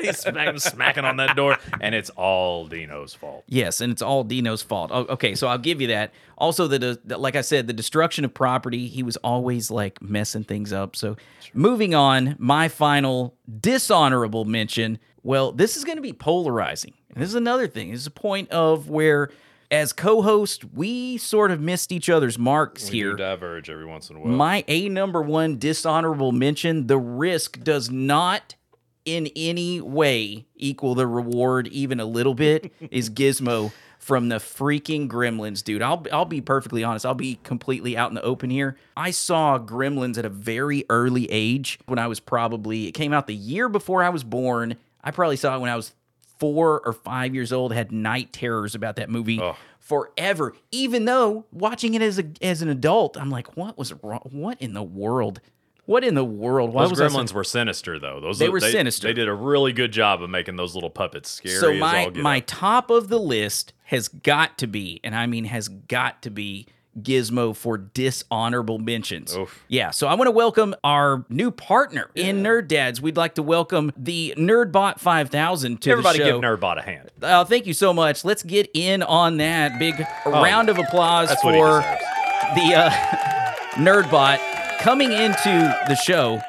He's 0.00 0.18
smacking, 0.18 0.58
smacking 0.58 1.04
on 1.04 1.16
that 1.18 1.36
door, 1.36 1.56
and 1.80 1.94
it's 1.94 2.10
all 2.10 2.66
Dino's 2.66 3.14
fault. 3.14 3.44
Yes, 3.48 3.80
and 3.80 3.92
it's 3.92 4.02
all 4.02 4.24
Dino's 4.24 4.62
fault. 4.62 4.90
Oh, 4.92 5.04
okay, 5.10 5.34
so 5.34 5.46
I'll 5.46 5.58
give 5.58 5.80
you 5.80 5.86
that. 5.88 6.12
Also, 6.38 6.66
the, 6.66 6.98
the 7.04 7.16
like 7.16 7.34
I 7.36 7.40
said, 7.40 7.66
the 7.66 7.72
destruction 7.72 8.24
of 8.24 8.34
property. 8.34 8.88
He 8.88 9.02
was 9.02 9.16
always 9.18 9.70
like 9.70 10.02
messing 10.02 10.44
things 10.44 10.72
up. 10.72 10.96
So, 10.96 11.16
moving 11.54 11.94
on, 11.94 12.34
my 12.38 12.68
final 12.68 13.34
dishonorable 13.60 14.44
mention. 14.44 14.98
Well, 15.26 15.50
this 15.50 15.76
is 15.76 15.82
going 15.82 15.96
to 15.96 16.02
be 16.02 16.12
polarizing. 16.12 16.94
And 17.12 17.20
this 17.20 17.28
is 17.30 17.34
another 17.34 17.66
thing. 17.66 17.90
This 17.90 18.02
is 18.02 18.06
a 18.06 18.12
point 18.12 18.48
of 18.52 18.88
where, 18.88 19.30
as 19.72 19.92
co-host, 19.92 20.64
we 20.72 21.18
sort 21.18 21.50
of 21.50 21.60
missed 21.60 21.90
each 21.90 22.08
other's 22.08 22.38
marks 22.38 22.88
We 22.90 22.98
here. 22.98 23.16
diverge 23.16 23.68
every 23.68 23.86
once 23.86 24.08
in 24.08 24.14
a 24.16 24.20
while. 24.20 24.30
My 24.32 24.64
A 24.68 24.88
number 24.88 25.20
one 25.20 25.58
dishonorable 25.58 26.30
mention 26.30 26.86
the 26.86 26.98
risk 26.98 27.58
does 27.64 27.90
not 27.90 28.54
in 29.04 29.28
any 29.34 29.80
way 29.80 30.46
equal 30.54 30.94
the 30.94 31.08
reward, 31.08 31.66
even 31.68 31.98
a 31.98 32.04
little 32.04 32.34
bit, 32.34 32.72
is 32.92 33.10
Gizmo 33.10 33.72
from 33.98 34.28
the 34.28 34.36
freaking 34.36 35.08
Gremlins, 35.08 35.64
dude. 35.64 35.82
I'll, 35.82 36.06
I'll 36.12 36.24
be 36.24 36.40
perfectly 36.40 36.84
honest. 36.84 37.04
I'll 37.04 37.14
be 37.14 37.40
completely 37.42 37.96
out 37.96 38.10
in 38.10 38.14
the 38.14 38.22
open 38.22 38.50
here. 38.50 38.76
I 38.96 39.10
saw 39.10 39.58
Gremlins 39.58 40.18
at 40.18 40.24
a 40.24 40.28
very 40.28 40.84
early 40.88 41.26
age 41.32 41.80
when 41.86 41.98
I 41.98 42.06
was 42.06 42.20
probably, 42.20 42.86
it 42.86 42.92
came 42.92 43.12
out 43.12 43.26
the 43.26 43.34
year 43.34 43.68
before 43.68 44.04
I 44.04 44.10
was 44.10 44.22
born. 44.22 44.76
I 45.06 45.12
probably 45.12 45.36
saw 45.36 45.56
it 45.56 45.60
when 45.60 45.70
I 45.70 45.76
was 45.76 45.92
four 46.38 46.82
or 46.84 46.92
five 46.92 47.34
years 47.34 47.52
old, 47.52 47.72
had 47.72 47.92
night 47.92 48.32
terrors 48.32 48.74
about 48.74 48.96
that 48.96 49.08
movie 49.08 49.40
Oh. 49.40 49.56
forever. 49.78 50.52
Even 50.70 51.04
though 51.06 51.46
watching 51.52 51.94
it 51.94 52.02
as 52.02 52.18
a 52.18 52.24
as 52.42 52.60
an 52.60 52.68
adult, 52.68 53.16
I'm 53.16 53.30
like, 53.30 53.56
what 53.56 53.78
was 53.78 53.92
wrong? 54.02 54.20
What 54.32 54.60
in 54.60 54.74
the 54.74 54.82
world? 54.82 55.40
What 55.86 56.02
in 56.02 56.14
the 56.16 56.24
world? 56.24 56.72
Why 56.74 56.82
Those 56.82 56.90
was 56.90 57.00
I 57.00 57.08
so- 57.08 57.16
gremlins 57.18 57.32
were 57.32 57.44
sinister, 57.44 57.98
though. 58.00 58.18
Those 58.20 58.40
They 58.40 58.48
were 58.48 58.58
sinister. 58.60 59.06
They 59.06 59.12
did 59.14 59.28
a 59.28 59.34
really 59.34 59.72
good 59.72 59.92
job 59.92 60.20
of 60.20 60.28
making 60.28 60.56
those 60.56 60.74
little 60.74 60.90
puppets 60.90 61.30
scary. 61.30 61.54
so 61.60 61.72
my 61.74 62.10
my 62.10 62.38
out. 62.38 62.46
top 62.48 62.90
of 62.90 63.08
the 63.08 63.20
list 63.20 63.72
has 63.84 64.08
got 64.08 64.58
to 64.58 64.66
be, 64.66 65.00
and 65.04 65.14
I 65.14 65.26
mean 65.26 65.44
has 65.44 65.68
got 65.68 66.22
to 66.22 66.30
be 66.30 66.66
Gizmo 67.02 67.54
for 67.54 67.76
dishonorable 67.78 68.78
mentions. 68.78 69.36
Oof. 69.36 69.64
Yeah, 69.68 69.90
so 69.90 70.06
I 70.06 70.14
want 70.14 70.28
to 70.28 70.32
welcome 70.32 70.74
our 70.84 71.24
new 71.28 71.50
partner 71.50 72.10
in 72.14 72.42
Nerd 72.42 72.68
Dads. 72.68 73.00
We'd 73.00 73.16
like 73.16 73.34
to 73.34 73.42
welcome 73.42 73.92
the 73.96 74.34
Nerdbot 74.36 74.98
5000 74.98 75.82
to 75.82 75.90
everybody 75.90 76.18
the 76.18 76.24
show. 76.24 76.28
Everybody 76.38 76.56
give 76.56 76.60
Nerdbot 76.60 76.78
a 76.78 76.82
hand. 76.82 77.10
Uh, 77.22 77.44
thank 77.44 77.66
you 77.66 77.74
so 77.74 77.92
much. 77.92 78.24
Let's 78.24 78.42
get 78.42 78.70
in 78.74 79.02
on 79.02 79.36
that. 79.38 79.78
Big 79.78 80.06
round 80.24 80.68
of 80.68 80.78
applause 80.78 81.28
Oh, 81.30 81.34
That's 81.34 81.44
what 81.44 81.54
he 81.54 81.60
for 81.60 81.80
the 82.54 82.74
uh, 82.74 82.90
Nerdbot 83.74 84.78
coming 84.80 85.12
into 85.12 85.76
the 85.88 85.94
show. 85.96 86.40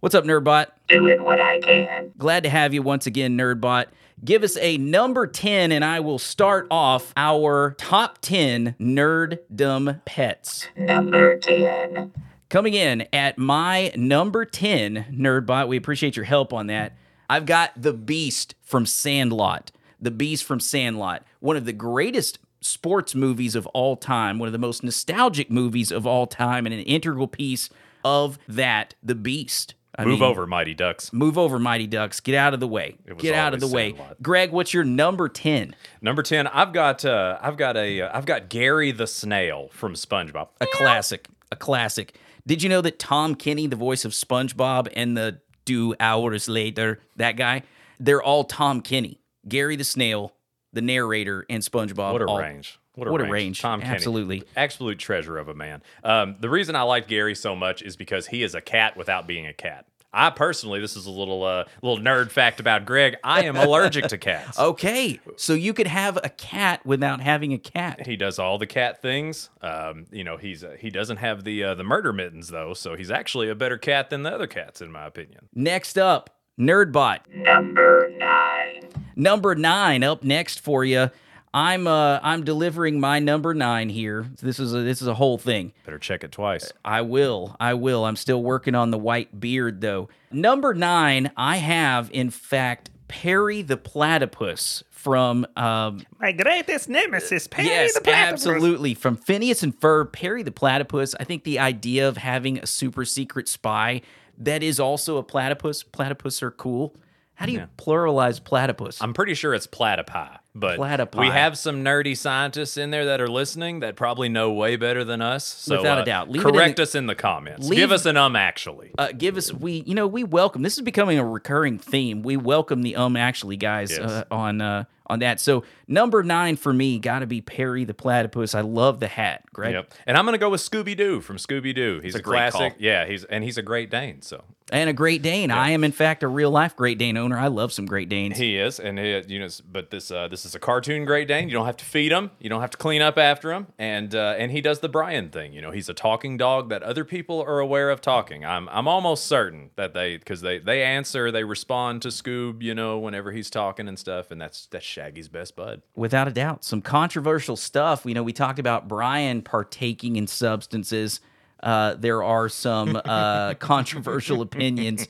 What's 0.00 0.14
up, 0.14 0.24
Nerdbot? 0.24 0.66
doing 0.88 1.22
what 1.24 1.40
I 1.40 1.60
can. 1.60 2.12
Glad 2.18 2.42
to 2.42 2.50
have 2.50 2.74
you 2.74 2.82
once 2.82 3.06
again, 3.06 3.38
Nerdbot. 3.38 3.86
Give 4.22 4.42
us 4.42 4.56
a 4.58 4.76
number 4.78 5.26
10, 5.26 5.72
and 5.72 5.84
I 5.84 6.00
will 6.00 6.18
start 6.18 6.66
off 6.70 7.12
our 7.16 7.74
top 7.78 8.18
10 8.20 8.76
nerddom 8.80 10.04
pets. 10.04 10.68
Number 10.76 11.38
10. 11.38 12.12
Coming 12.48 12.74
in 12.74 13.06
at 13.12 13.36
my 13.36 13.92
number 13.96 14.44
10, 14.44 15.06
Nerdbot, 15.10 15.66
we 15.66 15.76
appreciate 15.76 16.16
your 16.16 16.24
help 16.24 16.52
on 16.52 16.68
that. 16.68 16.96
I've 17.28 17.46
got 17.46 17.72
The 17.76 17.92
Beast 17.92 18.54
from 18.62 18.86
Sandlot. 18.86 19.72
The 20.00 20.10
Beast 20.10 20.44
from 20.44 20.60
Sandlot, 20.60 21.24
one 21.40 21.56
of 21.56 21.64
the 21.64 21.72
greatest 21.72 22.38
sports 22.60 23.14
movies 23.14 23.54
of 23.54 23.66
all 23.68 23.96
time, 23.96 24.38
one 24.38 24.46
of 24.46 24.52
the 24.52 24.58
most 24.58 24.84
nostalgic 24.84 25.50
movies 25.50 25.90
of 25.90 26.06
all 26.06 26.26
time, 26.26 26.66
and 26.66 26.74
an 26.74 26.80
integral 26.80 27.26
piece 27.26 27.70
of 28.04 28.38
that, 28.46 28.94
The 29.02 29.14
Beast. 29.14 29.74
I 29.96 30.04
Move 30.04 30.20
mean, 30.20 30.28
over, 30.28 30.46
Mighty 30.46 30.74
Ducks. 30.74 31.12
Move 31.12 31.38
over, 31.38 31.58
Mighty 31.58 31.86
Ducks. 31.86 32.20
Get 32.20 32.34
out 32.34 32.52
of 32.52 32.60
the 32.60 32.66
way. 32.66 32.96
Get 33.18 33.34
out 33.34 33.54
of 33.54 33.60
the 33.60 33.68
way. 33.68 33.94
Greg, 34.20 34.50
what's 34.50 34.74
your 34.74 34.84
number 34.84 35.28
10? 35.28 35.76
Number 36.02 36.22
ten, 36.22 36.46
I've 36.48 36.72
got 36.72 37.04
uh, 37.04 37.38
I've 37.40 37.56
got 37.56 37.76
a 37.76 38.02
uh, 38.02 38.10
I've 38.16 38.26
got 38.26 38.48
Gary 38.48 38.90
the 38.90 39.06
Snail 39.06 39.68
from 39.72 39.94
SpongeBob. 39.94 40.48
A 40.60 40.66
classic. 40.66 41.28
A 41.52 41.56
classic. 41.56 42.16
Did 42.46 42.62
you 42.62 42.68
know 42.68 42.80
that 42.80 42.98
Tom 42.98 43.34
Kenny, 43.36 43.66
the 43.66 43.76
voice 43.76 44.04
of 44.04 44.12
SpongeBob, 44.12 44.88
and 44.94 45.16
the 45.16 45.40
two 45.64 45.94
hours 45.98 46.48
later, 46.48 47.00
that 47.16 47.36
guy, 47.36 47.62
they're 47.98 48.22
all 48.22 48.44
Tom 48.44 48.80
Kenny. 48.80 49.20
Gary 49.48 49.76
the 49.76 49.84
Snail, 49.84 50.34
the 50.72 50.82
narrator, 50.82 51.46
and 51.48 51.62
SpongeBob. 51.62 52.12
What 52.12 52.22
a 52.22 52.26
all- 52.26 52.38
range. 52.38 52.78
What 52.94 53.08
a, 53.08 53.12
What 53.12 53.20
a 53.20 53.24
range. 53.24 53.32
range. 53.32 53.60
Tom 53.60 53.80
Kenny. 53.80 53.94
Absolutely. 53.94 54.42
Absolute 54.56 54.98
treasure 54.98 55.38
of 55.38 55.48
a 55.48 55.54
man. 55.54 55.82
Um, 56.02 56.36
the 56.40 56.48
reason 56.48 56.76
I 56.76 56.82
like 56.82 57.08
Gary 57.08 57.34
so 57.34 57.56
much 57.56 57.82
is 57.82 57.96
because 57.96 58.28
he 58.28 58.42
is 58.42 58.54
a 58.54 58.60
cat 58.60 58.96
without 58.96 59.26
being 59.26 59.46
a 59.46 59.52
cat. 59.52 59.86
I 60.16 60.30
personally, 60.30 60.80
this 60.80 60.94
is 60.96 61.06
a 61.06 61.10
little 61.10 61.42
uh, 61.42 61.64
little 61.82 61.98
nerd 61.98 62.30
fact 62.30 62.60
about 62.60 62.84
Greg. 62.86 63.16
I 63.24 63.46
am 63.46 63.56
allergic 63.56 64.06
to 64.06 64.16
cats. 64.18 64.56
Okay, 64.64 65.18
so 65.36 65.54
you 65.54 65.74
could 65.74 65.88
have 65.88 66.16
a 66.22 66.28
cat 66.28 66.86
without 66.86 67.20
having 67.20 67.52
a 67.52 67.58
cat. 67.58 68.06
He 68.06 68.14
does 68.14 68.38
all 68.38 68.56
the 68.56 68.66
cat 68.68 69.02
things. 69.02 69.50
Um, 69.60 70.06
you 70.12 70.22
know, 70.22 70.36
he's 70.36 70.62
uh, 70.62 70.76
he 70.78 70.90
doesn't 70.90 71.16
have 71.16 71.42
the 71.42 71.64
uh, 71.64 71.74
the 71.74 71.82
murder 71.82 72.12
mittens 72.12 72.46
though, 72.46 72.74
so 72.74 72.94
he's 72.94 73.10
actually 73.10 73.48
a 73.50 73.56
better 73.56 73.76
cat 73.76 74.08
than 74.10 74.22
the 74.22 74.32
other 74.32 74.46
cats, 74.46 74.80
in 74.80 74.92
my 74.92 75.04
opinion. 75.04 75.48
Next 75.52 75.98
up, 75.98 76.30
Nerdbot. 76.60 77.28
Number 77.34 78.08
9. 78.16 78.88
Number 79.16 79.54
nine 79.56 80.02
up 80.04 80.22
next 80.22 80.60
for 80.60 80.84
you. 80.84 81.10
I'm 81.54 81.86
uh 81.86 82.18
I'm 82.20 82.42
delivering 82.42 82.98
my 82.98 83.20
number 83.20 83.54
nine 83.54 83.88
here. 83.88 84.26
This 84.42 84.58
is 84.58 84.74
a 84.74 84.78
this 84.78 85.00
is 85.00 85.06
a 85.06 85.14
whole 85.14 85.38
thing. 85.38 85.72
Better 85.84 86.00
check 86.00 86.24
it 86.24 86.32
twice. 86.32 86.72
I 86.84 87.02
will. 87.02 87.54
I 87.60 87.74
will. 87.74 88.04
I'm 88.04 88.16
still 88.16 88.42
working 88.42 88.74
on 88.74 88.90
the 88.90 88.98
white 88.98 89.38
beard 89.38 89.80
though. 89.80 90.08
Number 90.32 90.74
nine, 90.74 91.30
I 91.36 91.58
have 91.58 92.10
in 92.12 92.30
fact 92.30 92.90
Perry 93.06 93.62
the 93.62 93.76
platypus 93.76 94.82
from 94.90 95.46
um 95.56 96.04
My 96.18 96.32
greatest 96.32 96.88
nemesis, 96.88 97.46
Perry 97.46 97.68
yes, 97.68 97.94
the 97.94 98.00
Platypus. 98.00 98.32
absolutely 98.32 98.94
from 98.94 99.16
Phineas 99.16 99.62
and 99.62 99.78
Ferb. 99.78 100.12
Perry 100.12 100.42
the 100.42 100.50
platypus. 100.50 101.14
I 101.20 101.24
think 101.24 101.44
the 101.44 101.60
idea 101.60 102.08
of 102.08 102.16
having 102.16 102.58
a 102.58 102.66
super 102.66 103.04
secret 103.04 103.46
spy 103.48 104.02
that 104.38 104.64
is 104.64 104.80
also 104.80 105.18
a 105.18 105.22
platypus. 105.22 105.84
Platypus 105.84 106.42
are 106.42 106.50
cool. 106.50 106.96
How 107.34 107.46
do 107.46 107.52
you 107.52 107.68
pluralize 107.78 108.42
platypus? 108.42 109.00
I'm 109.00 109.12
pretty 109.12 109.34
sure 109.34 109.54
it's 109.54 109.66
platypi, 109.68 110.38
but 110.54 110.78
Platypi. 110.78 111.18
we 111.20 111.26
have 111.28 111.58
some 111.58 111.82
nerdy 111.84 112.16
scientists 112.16 112.76
in 112.76 112.90
there 112.90 113.04
that 113.06 113.20
are 113.20 113.28
listening 113.28 113.80
that 113.80 113.96
probably 113.96 114.28
know 114.28 114.52
way 114.52 114.76
better 114.76 115.02
than 115.02 115.20
us. 115.20 115.44
So, 115.44 115.78
Without 115.78 115.98
a 115.98 116.02
uh, 116.02 116.04
doubt. 116.04 116.30
Leave 116.30 116.42
it 116.44 116.48
in 116.48 116.54
correct 116.54 116.76
the- 116.76 116.82
us 116.84 116.94
in 116.94 117.06
the 117.06 117.14
comments. 117.14 117.68
Leave- 117.68 117.78
Give 117.78 117.90
us 117.92 118.06
an 118.06 118.16
um 118.16 118.36
actually. 118.36 118.92
uh, 118.98 119.08
give 119.16 119.36
us 119.36 119.52
we 119.52 119.82
you 119.86 119.94
know 119.94 120.06
we 120.06 120.22
welcome 120.24 120.62
this 120.62 120.74
is 120.78 120.82
becoming 120.84 121.18
a 121.18 121.24
recurring 121.24 121.78
theme 121.78 122.22
we 122.22 122.36
welcome 122.36 122.82
the 122.82 122.94
um 122.96 123.16
actually 123.16 123.56
guys 123.56 123.90
Yes. 123.90 124.00
uh, 124.00 124.24
on 124.30 124.60
uh 124.60 124.84
on 125.06 125.18
that 125.18 125.40
so 125.40 125.64
number 125.86 126.22
nine 126.22 126.56
for 126.56 126.72
me 126.72 126.98
gotta 126.98 127.26
be 127.26 127.40
perry 127.40 127.84
the 127.84 127.94
platypus 127.94 128.54
i 128.54 128.60
love 128.60 129.00
the 129.00 129.08
hat 129.08 129.44
greg 129.52 129.74
Yep. 129.74 129.94
And 130.06 130.16
I'm 130.16 130.24
gonna 130.24 130.38
go 130.38 130.50
with 130.50 130.60
Scooby 130.60 130.96
Doo 130.96 131.20
from 131.20 131.36
Scooby 131.36 131.74
Doo. 131.74 132.00
He's 132.00 132.14
a 132.14 132.18
a, 132.18 132.22
great 132.22 132.52
classic. 132.52 132.74
call. 132.74 132.82
Yeah, 132.82 133.06
he's 133.06 133.24
and 133.24 133.42
he's 133.42 133.58
a 133.58 133.62
Great 133.62 133.90
Dane. 133.90 134.22
So 134.22 134.44
and 134.72 134.88
a 134.88 134.94
great 134.94 135.20
dane 135.20 135.50
i 135.50 135.70
am 135.70 135.84
in 135.84 135.92
fact 135.92 136.22
a 136.22 136.26
real 136.26 136.50
life 136.50 136.74
great 136.74 136.96
dane 136.96 137.18
owner 137.18 137.38
i 137.38 137.48
love 137.48 137.70
some 137.70 137.84
great 137.84 138.08
danes 138.08 138.38
he 138.38 138.56
is, 138.56 138.80
and 138.80 138.98
he, 138.98 139.22
you 139.28 139.38
know, 139.38 139.48
but 139.70 139.90
this 139.90 140.10
uh, 140.10 140.26
this 140.28 140.44
is 140.44 140.54
a 140.54 140.58
cartoon 140.58 141.04
Great 141.04 141.28
Dane. 141.28 141.48
You 141.48 141.54
don't 141.54 141.66
have 141.66 141.76
to 141.76 141.84
feed 141.84 142.10
him. 142.12 142.30
You 142.40 142.48
don't 142.48 142.60
have 142.60 142.70
to 142.70 142.78
clean 142.78 143.02
up 143.02 143.18
after 143.18 143.52
him, 143.52 143.68
and 143.78 144.14
uh, 144.14 144.34
and 144.38 144.50
he 144.50 144.60
does 144.60 144.80
the 144.80 144.88
Brian 144.88 145.28
thing. 145.28 145.52
You 145.52 145.60
know, 145.60 145.70
he's 145.70 145.88
a 145.88 145.94
talking 145.94 146.36
dog 146.36 146.68
that 146.70 146.82
other 146.82 147.04
people 147.04 147.40
are 147.42 147.58
aware 147.58 147.90
of 147.90 148.00
talking. 148.00 148.44
I'm 148.44 148.68
I'm 148.70 148.88
almost 148.88 149.26
certain 149.26 149.70
that 149.76 149.94
they 149.94 150.16
because 150.16 150.40
they 150.40 150.58
they 150.58 150.82
answer, 150.82 151.30
they 151.30 151.44
respond 151.44 152.02
to 152.02 152.08
Scoob. 152.08 152.62
You 152.62 152.74
know, 152.74 152.98
whenever 152.98 153.32
he's 153.32 153.50
talking 153.50 153.86
and 153.88 153.98
stuff, 153.98 154.30
and 154.30 154.40
that's 154.40 154.66
that's 154.66 154.84
Shaggy's 155.04 155.28
best 155.28 155.54
bud. 155.54 155.82
without 155.94 156.28
a 156.28 156.30
doubt. 156.30 156.64
Some 156.64 156.80
controversial 156.80 157.56
stuff. 157.56 158.06
You 158.06 158.14
know 158.14 158.22
we 158.22 158.32
talked 158.32 158.58
about 158.58 158.88
brian 158.88 159.42
partaking 159.42 160.16
in 160.16 160.26
substances. 160.26 161.20
Uh, 161.62 161.94
there 161.94 162.22
are 162.22 162.48
some 162.48 163.00
uh, 163.04 163.54
controversial 163.58 164.40
opinions. 164.42 165.06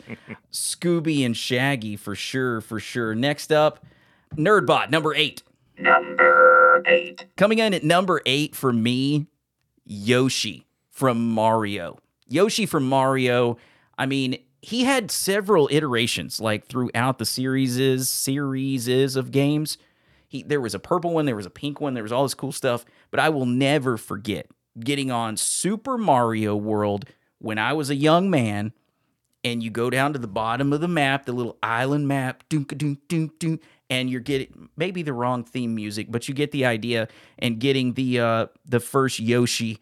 Scooby 0.53 1.25
and 1.25 1.37
shaggy 1.37 1.97
for 1.97 2.15
sure 2.17 2.61
for 2.61 2.81
sure. 2.81 3.15
Next 3.15 3.53
up 3.53 3.85
nerdbot 4.37 4.91
number 4.91 5.15
eight. 5.15 5.43
Number 5.79 6.83
8. 6.87 7.27
coming 7.37 7.59
in 7.59 7.73
at 7.75 7.83
number 7.85 8.21
eight 8.27 8.55
for 8.57 8.73
me 8.73 9.27
yoshi 9.85 10.67
from 10.91 11.31
mario. 11.31 11.99
Yoshi 12.29 12.67
from 12.67 12.89
mario 12.89 13.57
i 13.99 14.07
mean 14.07 14.39
he 14.61 14.85
had 14.85 15.11
several 15.11 15.69
iterations 15.71 16.41
like 16.41 16.67
throughout 16.67 17.19
the 17.19 17.27
series 17.27 18.09
series 18.09 19.17
of 19.17 19.31
games 19.31 19.77
he 20.35 20.43
there 20.43 20.61
was 20.61 20.75
a 20.75 20.79
purple 20.79 21.13
one, 21.13 21.27
there 21.27 21.37
was 21.37 21.47
a 21.47 21.51
pink 21.51 21.81
one, 21.81 21.95
there 21.95 22.03
was 22.03 22.13
all 22.13 22.25
this 22.25 22.35
cool 22.35 22.53
stuff, 22.53 22.85
but 23.11 23.21
I 23.21 23.29
will 23.29 23.47
never 23.47 23.97
forget 23.97 24.49
getting 24.79 25.11
on 25.11 25.37
Super 25.37 25.97
Mario 25.97 26.57
World 26.57 27.07
when 27.39 27.59
I 27.59 27.73
was 27.73 27.89
a 27.89 27.95
young 27.95 28.29
man 28.29 28.73
and 29.45 29.63
you 29.63 29.71
go 29.71 29.91
down 29.91 30.13
to 30.15 30.19
the 30.19 30.27
bottom 30.27 30.73
of 30.73 30.81
the 30.81 30.89
map, 30.89 31.27
the 31.27 31.33
little 31.33 31.57
island 31.63 32.09
map, 32.09 32.43
and 32.51 34.11
you're 34.11 34.21
getting 34.21 34.69
maybe 34.77 35.03
the 35.03 35.13
wrong 35.13 35.45
theme 35.45 35.75
music, 35.75 36.09
but 36.11 36.27
you 36.27 36.35
get 36.35 36.51
the 36.51 36.65
idea 36.65 37.07
and 37.39 37.61
getting 37.61 37.93
the 37.95 38.19
uh 38.19 38.47
the 38.65 38.81
first 38.81 39.21
Yoshi 39.21 39.79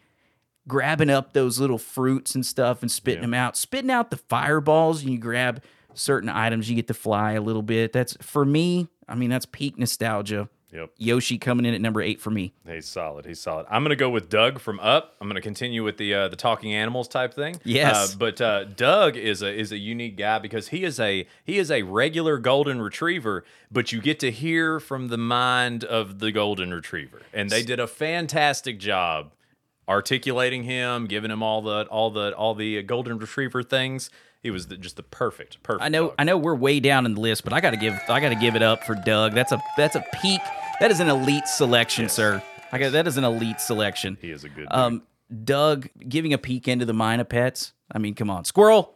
grabbing 0.67 1.09
up 1.09 1.33
those 1.33 1.59
little 1.59 1.77
fruits 1.77 2.35
and 2.35 2.45
stuff 2.45 2.81
and 2.81 2.91
spitting 2.91 3.21
them 3.21 3.33
out, 3.33 3.57
spitting 3.57 3.91
out 3.91 4.11
the 4.11 4.17
fireballs, 4.17 5.01
and 5.01 5.11
you 5.11 5.17
grab 5.17 5.61
certain 5.93 6.29
items, 6.29 6.69
you 6.69 6.75
get 6.75 6.87
to 6.87 6.93
fly 6.93 7.33
a 7.33 7.41
little 7.41 7.61
bit. 7.61 7.93
That's 7.93 8.15
for 8.21 8.45
me, 8.45 8.87
I 9.07 9.15
mean, 9.15 9.29
that's 9.29 9.45
peak 9.45 9.77
nostalgia. 9.77 10.49
Yep. 10.73 10.89
Yoshi 10.97 11.37
coming 11.37 11.67
in 11.67 11.75
at 11.75 11.81
number 11.81 12.01
eight 12.01 12.19
for 12.19 12.31
me. 12.31 12.51
He's 12.67 12.87
solid. 12.87 13.27
He's 13.27 13.39
solid. 13.39 13.67
I'm 13.69 13.83
gonna 13.83 13.95
go 13.95 14.09
with 14.09 14.27
Doug 14.27 14.59
from 14.59 14.79
Up. 14.79 15.15
I'm 15.21 15.27
gonna 15.27 15.39
continue 15.39 15.83
with 15.83 15.97
the 15.97 16.13
uh, 16.15 16.27
the 16.29 16.35
talking 16.35 16.73
animals 16.73 17.07
type 17.07 17.35
thing. 17.35 17.59
Yes. 17.63 18.13
Uh, 18.13 18.17
but 18.17 18.41
uh, 18.41 18.63
Doug 18.63 19.15
is 19.15 19.43
a 19.43 19.53
is 19.53 19.71
a 19.71 19.77
unique 19.77 20.17
guy 20.17 20.39
because 20.39 20.69
he 20.69 20.83
is 20.83 20.99
a 20.99 21.27
he 21.43 21.59
is 21.59 21.69
a 21.69 21.83
regular 21.83 22.39
golden 22.39 22.81
retriever, 22.81 23.45
but 23.71 23.91
you 23.91 24.01
get 24.01 24.19
to 24.21 24.31
hear 24.31 24.79
from 24.79 25.09
the 25.09 25.17
mind 25.17 25.83
of 25.83 26.17
the 26.17 26.31
golden 26.31 26.73
retriever, 26.73 27.21
and 27.31 27.51
they 27.51 27.61
did 27.61 27.79
a 27.79 27.87
fantastic 27.87 28.79
job 28.79 29.31
articulating 29.87 30.63
him, 30.63 31.05
giving 31.05 31.29
him 31.29 31.43
all 31.43 31.61
the 31.61 31.85
all 31.85 32.09
the 32.09 32.35
all 32.35 32.55
the 32.55 32.81
golden 32.83 33.19
retriever 33.19 33.61
things. 33.61 34.09
He 34.43 34.51
was 34.51 34.67
the, 34.67 34.77
just 34.77 34.97
the 34.97 35.03
perfect 35.03 35.63
perfect. 35.63 35.83
I 35.83 35.87
know, 35.89 36.07
dog. 36.07 36.15
I 36.19 36.23
know, 36.25 36.37
we're 36.37 36.53
way 36.53 36.79
down 36.81 37.05
in 37.05 37.15
the 37.15 37.21
list, 37.21 37.43
but 37.45 37.53
I 37.53 37.61
got 37.61 37.71
to 37.71 37.77
give, 37.77 37.97
I 38.09 38.19
got 38.19 38.29
to 38.29 38.35
give 38.35 38.55
it 38.55 38.61
up 38.61 38.83
for 38.83 38.93
Doug. 38.93 39.33
That's 39.33 39.51
a, 39.53 39.63
that's 39.77 39.95
a 39.95 40.03
peak. 40.21 40.41
That 40.81 40.91
is 40.91 40.99
an 40.99 41.07
elite 41.07 41.47
selection, 41.47 42.09
sir. 42.09 42.43
I 42.71 42.77
got 42.77 42.91
that 42.91 43.07
is 43.07 43.17
an 43.17 43.23
elite 43.23 43.59
selection. 43.61 44.17
he 44.21 44.31
is 44.31 44.43
a 44.43 44.49
good. 44.49 44.67
dude. 44.67 44.67
Um, 44.71 45.03
Doug 45.43 45.87
giving 46.07 46.33
a 46.33 46.37
peek 46.37 46.67
into 46.67 46.85
the 46.85 46.93
mine 46.93 47.19
of 47.19 47.29
pets. 47.29 47.71
I 47.91 47.99
mean, 47.99 48.15
come 48.15 48.29
on, 48.29 48.43
squirrel, 48.45 48.93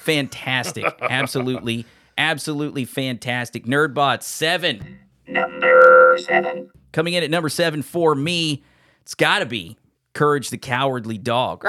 fantastic, 0.00 0.84
absolutely, 1.02 1.84
absolutely 2.16 2.84
fantastic. 2.84 3.66
Nerdbot 3.66 4.22
seven 4.22 4.98
Number 5.28 6.16
7. 6.18 6.70
coming 6.92 7.14
in 7.14 7.22
at 7.24 7.30
number 7.30 7.48
seven 7.48 7.82
for 7.82 8.14
me. 8.14 8.62
It's 9.02 9.14
got 9.14 9.40
to 9.40 9.46
be 9.46 9.76
Courage 10.16 10.48
the 10.48 10.56
Cowardly 10.56 11.18
Dog. 11.18 11.66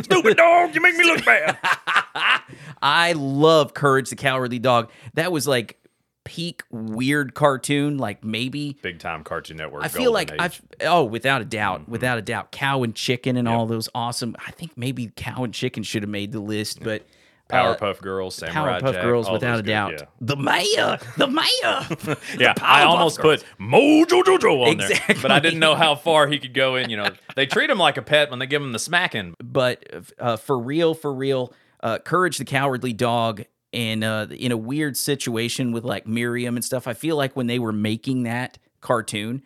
Stupid 0.00 0.38
dog, 0.38 0.74
you 0.74 0.80
make 0.80 0.96
me 0.96 1.04
look 1.04 1.22
bad. 1.22 1.58
I 2.82 3.12
love 3.12 3.74
Courage 3.74 4.08
the 4.08 4.16
Cowardly 4.16 4.58
Dog. 4.58 4.90
That 5.14 5.32
was 5.32 5.46
like 5.46 5.78
peak 6.24 6.62
weird 6.70 7.34
cartoon, 7.34 7.98
like 7.98 8.24
maybe. 8.24 8.78
Big 8.80 8.98
time 8.98 9.22
Cartoon 9.22 9.58
Network. 9.58 9.84
I 9.84 9.88
feel 9.88 10.12
like. 10.12 10.32
I've 10.38 10.62
oh, 10.80 11.04
without 11.04 11.42
a 11.42 11.44
doubt, 11.44 11.90
without 11.90 12.16
a 12.16 12.22
doubt, 12.22 12.52
cow 12.52 12.82
and 12.82 12.94
chicken 12.94 13.36
and 13.36 13.46
all 13.46 13.66
those 13.66 13.90
awesome. 13.94 14.34
I 14.46 14.50
think 14.52 14.78
maybe 14.78 15.12
cow 15.14 15.44
and 15.44 15.52
chicken 15.52 15.82
should 15.82 16.02
have 16.02 16.10
made 16.10 16.32
the 16.32 16.40
list, 16.40 16.82
but 16.82 17.02
uh, 17.02 17.04
Powerpuff 17.48 18.00
Girls, 18.00 18.34
Samurai 18.34 18.80
Powerpuff 18.80 18.92
Jack, 18.92 19.02
Girls, 19.02 19.30
without 19.30 19.58
a 19.60 19.62
good, 19.62 19.68
doubt. 19.68 19.92
yeah. 19.92 20.06
The 20.20 20.36
mayor, 20.36 20.98
the 21.16 21.26
mayor. 21.28 22.16
Yeah, 22.38 22.54
I 22.60 22.82
almost 22.82 23.20
Girls. 23.20 23.42
put 23.42 23.60
Mojo 23.60 24.22
Jojo 24.24 24.68
on 24.70 24.78
there, 24.78 24.90
Exactly. 24.90 25.22
but 25.22 25.30
I 25.30 25.38
didn't 25.38 25.60
know 25.60 25.74
how 25.76 25.94
far 25.94 26.26
he 26.26 26.38
could 26.38 26.54
go 26.54 26.74
in. 26.76 26.90
You 26.90 26.96
know, 26.98 27.08
they 27.36 27.46
treat 27.46 27.70
him 27.70 27.78
like 27.78 27.96
a 27.96 28.02
pet 28.02 28.30
when 28.30 28.38
they 28.40 28.46
give 28.46 28.60
him 28.62 28.72
the 28.72 28.78
smacking. 28.78 29.34
but 29.42 29.84
uh, 30.18 30.36
for 30.36 30.58
real, 30.58 30.92
for 30.94 31.12
real, 31.14 31.52
uh, 31.82 31.98
Courage 31.98 32.38
the 32.38 32.44
Cowardly 32.44 32.92
Dog, 32.92 33.44
and 33.72 34.02
uh, 34.02 34.26
in 34.30 34.50
a 34.52 34.56
weird 34.56 34.96
situation 34.96 35.70
with 35.72 35.84
like 35.84 36.06
Muriel 36.06 36.54
and 36.54 36.64
stuff. 36.64 36.88
I 36.88 36.94
feel 36.94 37.16
like 37.16 37.36
when 37.36 37.46
they 37.46 37.58
were 37.58 37.72
making 37.72 38.24
that 38.24 38.58
cartoon, 38.80 39.42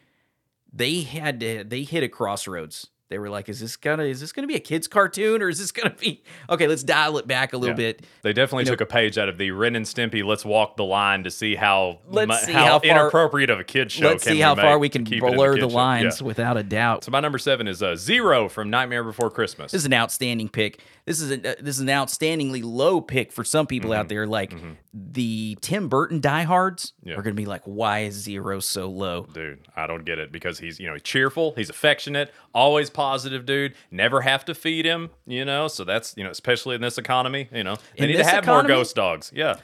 they 0.72 1.00
had 1.02 1.40
to 1.40 1.64
they 1.64 1.82
hit 1.82 2.02
a 2.02 2.08
crossroads. 2.08 2.88
They 3.10 3.18
were 3.18 3.28
like, 3.28 3.48
"Is 3.50 3.60
this 3.60 3.76
gonna 3.76 4.04
is 4.04 4.20
this 4.20 4.32
gonna 4.32 4.46
be 4.46 4.54
a 4.54 4.60
kids 4.60 4.88
cartoon 4.88 5.42
or 5.42 5.48
is 5.50 5.58
this 5.58 5.72
gonna 5.72 5.94
be 5.98 6.22
okay? 6.48 6.66
Let's 6.66 6.82
dial 6.82 7.18
it 7.18 7.26
back 7.26 7.52
a 7.52 7.58
little 7.58 7.74
Yeah. 7.78 7.92
bit." 7.92 8.06
They 8.22 8.32
definitely 8.32 8.62
You 8.64 8.70
know- 8.70 8.76
took 8.76 8.80
a 8.80 8.86
page 8.86 9.18
out 9.18 9.28
of 9.28 9.36
the 9.36 9.50
Ren 9.50 9.76
and 9.76 9.84
Stimpy. 9.84 10.24
Let's 10.24 10.44
walk 10.44 10.76
the 10.76 10.84
line 10.84 11.24
to 11.24 11.30
see 11.30 11.56
how 11.56 11.98
Let's 12.08 12.28
mu- 12.28 12.34
see 12.46 12.52
how, 12.52 12.64
how 12.64 12.78
far- 12.78 12.88
inappropriate 12.90 13.50
of 13.50 13.58
a 13.60 13.64
kid 13.64 13.92
show. 13.92 14.06
Let's 14.08 14.24
can 14.24 14.32
see 14.34 14.40
how 14.40 14.54
far 14.54 14.78
we 14.78 14.88
can 14.88 15.04
keep 15.04 15.22
it 15.22 15.26
in 15.26 15.34
a 15.34 15.36
blur 15.36 15.54
the 15.56 15.60
show. 15.62 15.66
lines 15.68 16.20
Yeah. 16.20 16.26
without 16.26 16.56
a 16.56 16.62
doubt. 16.62 17.04
So 17.04 17.10
my 17.10 17.20
number 17.20 17.38
seven 17.38 17.68
is 17.68 17.82
uh, 17.82 17.96
Zero 17.96 18.48
from 18.48 18.70
Nightmare 18.70 19.04
Before 19.04 19.30
Christmas. 19.30 19.72
This 19.72 19.82
is 19.82 19.86
an 19.86 19.92
outstanding 19.94 20.48
pick. 20.48 20.80
This 21.04 21.20
is 21.20 21.30
a, 21.32 21.34
uh, 21.34 21.54
this 21.60 21.76
is 21.76 21.80
an 21.80 21.88
outstandingly 21.88 22.62
low 22.64 23.00
pick 23.00 23.32
for 23.32 23.42
some 23.44 23.66
people 23.66 23.90
Mm-hmm. 23.90 23.98
out 24.00 24.08
there. 24.08 24.26
Like 24.26 24.52
the 24.94 25.58
Tim 25.60 25.88
Burton 25.88 26.20
diehards 26.20 26.92
Yeah. 27.02 27.14
are 27.14 27.22
going 27.22 27.34
to 27.34 27.40
be 27.40 27.46
like, 27.46 27.62
"Why 27.64 28.00
is 28.00 28.14
zero 28.14 28.60
so 28.60 28.88
low?" 28.88 29.26
dude 29.32 29.58
i 29.76 29.86
don't 29.86 30.04
get 30.04 30.18
it 30.18 30.30
because 30.32 30.58
he's 30.58 30.78
you 30.80 30.88
know 30.88 30.98
cheerful 30.98 31.52
he's 31.56 31.70
affectionate 31.70 32.32
always 32.54 32.90
positive 33.00 33.46
dude 33.46 33.74
never 33.90 34.20
have 34.20 34.44
to 34.44 34.54
feed 34.54 34.84
him 34.84 35.10
you 35.26 35.44
know 35.44 35.68
so 35.68 35.84
that's 35.84 36.14
you 36.16 36.24
know 36.24 36.30
especially 36.30 36.74
in 36.74 36.80
this 36.82 36.98
economy 36.98 37.48
you 37.52 37.64
know 37.64 37.76
they 37.96 38.04
In 38.04 38.10
need 38.10 38.16
to 38.18 38.24
have 38.24 38.42
economy? 38.44 38.68
more 38.68 38.78
ghost 38.80 38.94
dogs 38.96 39.30
yeah 39.34 39.54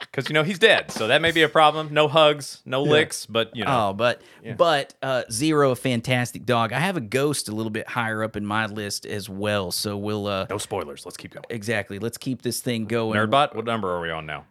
because 0.00 0.28
you 0.28 0.34
know 0.34 0.42
he's 0.42 0.58
dead 0.58 0.90
so 0.90 1.06
that 1.06 1.22
may 1.22 1.30
be 1.30 1.42
a 1.42 1.48
problem 1.48 1.88
no 1.92 2.08
hugs 2.08 2.60
no 2.66 2.82
licks 2.82 3.24
but 3.26 3.54
you 3.54 3.64
know 3.64 3.88
Oh, 3.88 3.92
but 3.92 4.20
but 4.56 4.94
uh, 5.02 5.22
zero, 5.30 5.70
a 5.70 5.76
fantastic 5.76 6.44
dog. 6.44 6.72
I 6.72 6.80
have 6.80 6.96
a 6.96 7.00
ghost 7.00 7.48
a 7.48 7.52
little 7.52 7.70
bit 7.70 7.88
higher 7.88 8.22
up 8.24 8.36
in 8.36 8.44
my 8.44 8.66
list 8.66 9.06
as 9.06 9.28
well. 9.28 9.70
So 9.72 9.96
we'll 9.96 10.26
uh, 10.26 10.46
no 10.50 10.58
spoilers 10.58 11.06
let's 11.06 11.16
keep 11.16 11.32
going 11.32 11.44
exactly. 11.48 11.98
Let's 12.00 12.18
keep 12.18 12.42
this 12.42 12.60
thing 12.60 12.86
going. 12.86 13.16
nerdbot 13.18 13.54
what 13.54 13.64
number 13.64 13.88
are 13.90 14.00
we 14.00 14.10
on 14.10 14.26
now 14.26 14.44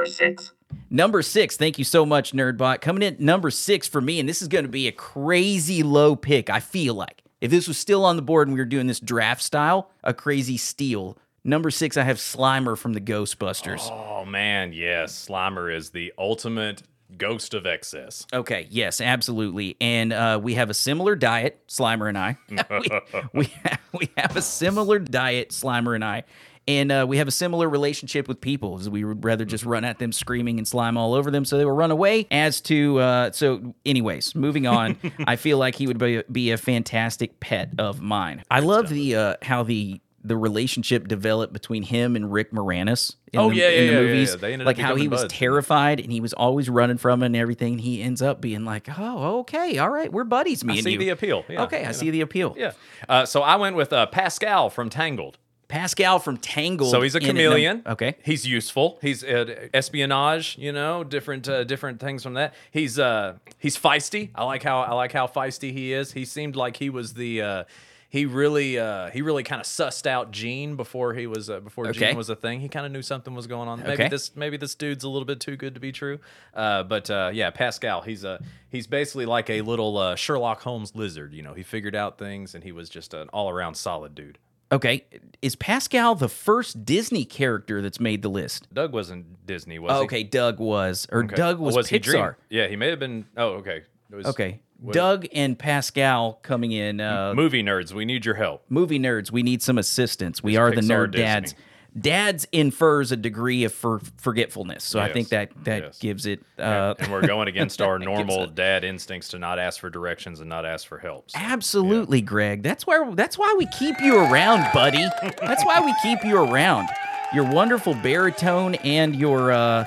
Number 0.00 0.10
6. 0.10 0.52
Number 0.88 1.22
six. 1.22 1.56
Thank 1.56 1.78
you 1.78 1.84
so 1.84 2.06
much, 2.06 2.32
Nerdbot. 2.32 2.80
Coming 2.80 3.02
in 3.02 3.16
number 3.18 3.50
six 3.50 3.86
for 3.86 4.00
me, 4.00 4.18
and 4.18 4.28
this 4.28 4.40
is 4.40 4.48
going 4.48 4.64
to 4.64 4.70
be 4.70 4.88
a 4.88 4.92
crazy 4.92 5.82
low 5.82 6.16
pick. 6.16 6.48
I 6.48 6.60
feel 6.60 6.94
like 6.94 7.22
if 7.40 7.50
this 7.50 7.68
was 7.68 7.76
still 7.76 8.04
on 8.04 8.16
the 8.16 8.22
board 8.22 8.48
and 8.48 8.54
we 8.54 8.60
were 8.60 8.64
doing 8.66 8.86
this 8.86 9.00
draft 9.00 9.42
style, 9.42 9.90
a 10.04 10.14
crazy 10.14 10.56
steal. 10.56 11.18
Number 11.44 11.70
six, 11.70 11.96
I 11.96 12.04
have 12.04 12.18
Slimer 12.18 12.76
from 12.78 12.92
the 12.92 13.00
Ghostbusters. 13.00 13.90
oh 13.90 14.24
man 14.24 14.72
yes 14.72 15.26
slimer 15.28 15.74
is 15.74 15.90
the 15.90 16.12
ultimate 16.18 16.82
ghost 17.16 17.54
of 17.54 17.66
excess 17.66 18.26
Okay, 18.32 18.66
yes, 18.70 19.00
absolutely. 19.00 19.76
And 19.80 20.12
uh, 20.12 20.38
we 20.42 20.54
have 20.54 20.70
a 20.70 20.74
similar 20.74 21.16
diet, 21.16 21.60
Slimer 21.68 22.08
and 22.08 22.16
I. 22.18 22.36
we, 22.48 23.40
we, 23.40 23.46
have, 23.64 23.80
we 23.98 24.10
have 24.16 24.36
a 24.36 24.42
similar 24.42 24.98
diet, 24.98 25.50
Slimer 25.50 25.94
and 25.94 26.04
I. 26.04 26.22
And 26.68 26.92
uh, 26.92 27.04
we 27.08 27.16
have 27.16 27.26
a 27.26 27.32
similar 27.32 27.68
relationship 27.68 28.28
with 28.28 28.40
people, 28.40 28.78
as 28.78 28.88
we 28.88 29.02
would 29.04 29.24
rather 29.24 29.44
just 29.44 29.64
run 29.64 29.84
at 29.84 29.98
them 29.98 30.12
screaming 30.12 30.58
and 30.58 30.68
slime 30.68 30.96
all 30.96 31.14
over 31.14 31.30
them 31.30 31.44
so 31.44 31.58
they 31.58 31.64
will 31.64 31.72
run 31.72 31.90
away. 31.90 32.28
As 32.30 32.60
to, 32.62 32.98
uh, 33.00 33.32
so, 33.32 33.74
anyways, 33.84 34.34
moving 34.36 34.66
on, 34.66 34.96
I 35.26 35.36
feel 35.36 35.58
like 35.58 35.74
he 35.74 35.86
would 35.88 35.98
be, 35.98 36.22
be 36.30 36.52
a 36.52 36.56
fantastic 36.56 37.40
pet 37.40 37.70
of 37.78 38.00
mine. 38.00 38.44
I 38.50 38.60
love 38.60 38.88
the 38.88 39.16
uh, 39.16 39.34
how 39.42 39.62
the 39.64 40.00
the 40.22 40.36
relationship 40.36 41.08
developed 41.08 41.50
between 41.54 41.82
him 41.82 42.14
and 42.14 42.30
Rick 42.30 42.52
Moranis. 42.52 43.16
In 43.32 43.40
Oh, 43.40 43.48
the, 43.48 43.56
yeah, 43.56 43.68
in 43.70 43.72
yeah, 43.72 43.78
the 43.80 43.84
yeah, 43.86 43.92
yeah, 43.92 44.06
movies. 44.06 44.30
yeah. 44.30 44.36
They 44.36 44.52
ended 44.52 44.66
up 44.66 44.76
like 44.76 44.76
how 44.78 44.94
he 44.94 45.04
becoming 45.08 45.22
was 45.24 45.32
terrified 45.32 45.98
and 45.98 46.12
he 46.12 46.20
was 46.20 46.34
always 46.34 46.68
running 46.68 46.98
from 46.98 47.22
it 47.22 47.26
and 47.26 47.36
everything. 47.36 47.78
He 47.78 48.02
ends 48.02 48.20
up 48.20 48.38
being 48.42 48.66
like, 48.66 48.86
"Oh, 48.98 49.38
okay, 49.40 49.78
all 49.78 49.88
right, 49.88 50.12
we're 50.12 50.24
buddies, 50.24 50.62
me 50.62 50.74
I 50.74 50.76
and 50.76 50.84
see 50.84 50.92
you." 50.92 50.98
the 50.98 51.08
appeal. 51.08 51.42
Yeah, 51.48 51.62
okay, 51.62 51.80
I 51.82 51.86
know. 51.86 51.92
see 51.92 52.10
the 52.10 52.20
appeal. 52.20 52.54
Yeah. 52.58 52.72
Uh, 53.08 53.24
so 53.24 53.40
I 53.40 53.56
went 53.56 53.76
with 53.76 53.94
uh, 53.94 54.06
Pascal 54.06 54.68
from 54.68 54.90
Tangled. 54.90 55.38
Pascal 55.70 56.18
from 56.18 56.36
Tangled. 56.36 56.90
So 56.90 57.00
he's 57.00 57.14
a 57.14 57.18
in 57.18 57.24
at 57.24 57.26
num- 57.28 57.36
chameleon. 57.36 57.82
okay. 57.86 58.16
He's 58.22 58.46
useful. 58.46 58.98
He's 59.00 59.24
uh, 59.24 59.68
espionage. 59.72 60.58
You 60.58 60.72
know, 60.72 61.04
different 61.04 61.48
uh, 61.48 61.64
different 61.64 62.00
things 62.00 62.22
from 62.22 62.34
that. 62.34 62.54
He's 62.70 62.98
uh 62.98 63.34
he's 63.58 63.78
feisty. 63.78 64.30
I 64.34 64.44
like 64.44 64.62
how 64.62 64.80
I 64.80 64.92
like 64.94 65.12
how 65.12 65.26
feisty 65.26 65.72
he 65.72 65.92
is. 65.92 66.12
He 66.12 66.24
seemed 66.24 66.56
like 66.56 66.76
he 66.76 66.90
was 66.90 67.14
the. 67.14 67.42
Uh, 67.42 67.64
he 68.12 68.26
really, 68.26 68.76
uh, 68.76 69.08
he 69.10 69.22
really 69.22 69.44
kind 69.44 69.60
of 69.60 69.66
sussed 69.68 70.04
out 70.04 70.32
Gene 70.32 70.74
before 70.74 71.14
he 71.14 71.28
was 71.28 71.48
uh, 71.48 71.60
before 71.60 71.86
Okay. 71.86 72.08
Gene 72.08 72.16
was 72.16 72.28
a 72.28 72.34
thing. 72.34 72.58
He 72.58 72.68
kind 72.68 72.84
of 72.84 72.90
knew 72.90 73.02
something 73.02 73.36
was 73.36 73.46
going 73.46 73.68
on. 73.68 73.78
Maybe 73.78 73.92
Okay. 73.92 74.08
this, 74.08 74.34
maybe 74.34 74.56
this 74.56 74.74
dude's 74.74 75.04
a 75.04 75.08
little 75.08 75.24
bit 75.24 75.38
too 75.38 75.54
good 75.56 75.74
to 75.74 75.80
be 75.80 75.92
true. 75.92 76.18
Uh, 76.52 76.82
but 76.82 77.08
uh, 77.08 77.30
yeah, 77.32 77.50
Pascal, 77.50 78.00
he's 78.00 78.24
a 78.24 78.42
he's 78.68 78.88
basically 78.88 79.26
like 79.26 79.48
a 79.48 79.60
little 79.62 79.96
uh, 79.96 80.16
Sherlock 80.16 80.60
Holmes 80.62 80.96
lizard. 80.96 81.32
You 81.32 81.42
know, 81.44 81.54
he 81.54 81.62
figured 81.62 81.94
out 81.94 82.18
things, 82.18 82.56
and 82.56 82.64
he 82.64 82.72
was 82.72 82.88
just 82.88 83.14
an 83.14 83.28
all 83.28 83.48
around 83.48 83.76
solid 83.76 84.16
dude. 84.16 84.38
Okay, 84.72 85.04
is 85.42 85.56
Pascal 85.56 86.14
the 86.14 86.28
first 86.28 86.84
Disney 86.84 87.24
character 87.24 87.82
that's 87.82 87.98
made 87.98 88.22
the 88.22 88.28
list? 88.28 88.68
Doug 88.72 88.92
wasn't 88.92 89.44
Disney, 89.46 89.78
was 89.78 89.92
he? 89.92 90.04
okay, 90.04 90.22
Doug 90.22 90.58
was, 90.60 91.06
or 91.10 91.24
Okay. 91.24 91.34
Doug 91.34 91.58
was, 91.58 91.88
he 91.88 91.98
Dream? 91.98 92.22
Pixar. 92.22 92.34
Yeah, 92.48 92.68
he 92.68 92.76
may 92.76 92.88
have 92.90 92.98
been. 92.98 93.26
Oh, 93.36 93.54
okay. 93.54 93.82
It 94.10 94.16
was 94.16 94.26
Okay, 94.26 94.60
Doug 94.90 95.26
and 95.32 95.58
Pascal 95.58 96.34
coming 96.42 96.72
in. 96.72 97.00
Uh, 97.00 97.32
movie 97.34 97.62
nerds. 97.62 97.92
We 97.92 98.04
need 98.04 98.24
your 98.24 98.34
help. 98.36 98.64
movie 98.68 98.98
nerds, 98.98 99.30
we 99.32 99.42
need 99.42 99.62
some 99.62 99.78
assistance. 99.78 100.42
We 100.42 100.56
are 100.56 100.70
the 100.70 100.80
Pixar 100.80 100.86
nerd 101.08 101.10
Disney. 101.12 101.24
dads. 101.24 101.54
Dads 101.98 102.46
infers 102.52 103.10
a 103.12 103.16
degree 103.16 103.64
of 103.64 103.72
for, 103.74 104.00
forgetfulness, 104.18 104.84
so 104.84 105.00
I 105.00 105.12
think 105.12 105.28
that 105.30 105.50
that 105.64 105.82
Yes. 105.82 105.98
gives 105.98 106.26
it. 106.26 106.40
Uh, 106.58 106.94
and 106.98 107.10
we're 107.10 107.26
going 107.26 107.48
against 107.54 107.82
our 107.82 107.98
normal 107.98 108.46
dad 108.46 108.84
instincts 108.84 109.28
to 109.30 109.38
not 109.38 109.58
ask 109.58 109.80
for 109.80 109.90
directions 109.90 110.40
and 110.40 110.48
not 110.48 110.64
ask 110.64 110.86
for 110.86 110.98
help. 110.98 111.30
So, 111.30 111.38
Absolutely, 111.40 112.20
Greg. 112.20 112.62
That's 112.62 112.86
where 112.86 113.10
that's 113.14 113.36
why 113.36 113.54
we 113.58 113.66
keep 113.78 114.00
you 114.00 114.18
around, 114.18 114.72
buddy. 114.72 115.04
That's 115.40 115.64
why 115.64 115.80
we 115.80 115.92
keep 116.02 116.24
you 116.24 116.36
around. 116.38 116.88
Your 117.34 117.44
wonderful 117.44 117.94
baritone 117.94 118.76
and 118.76 119.16
your 119.16 119.50
uh, 119.52 119.84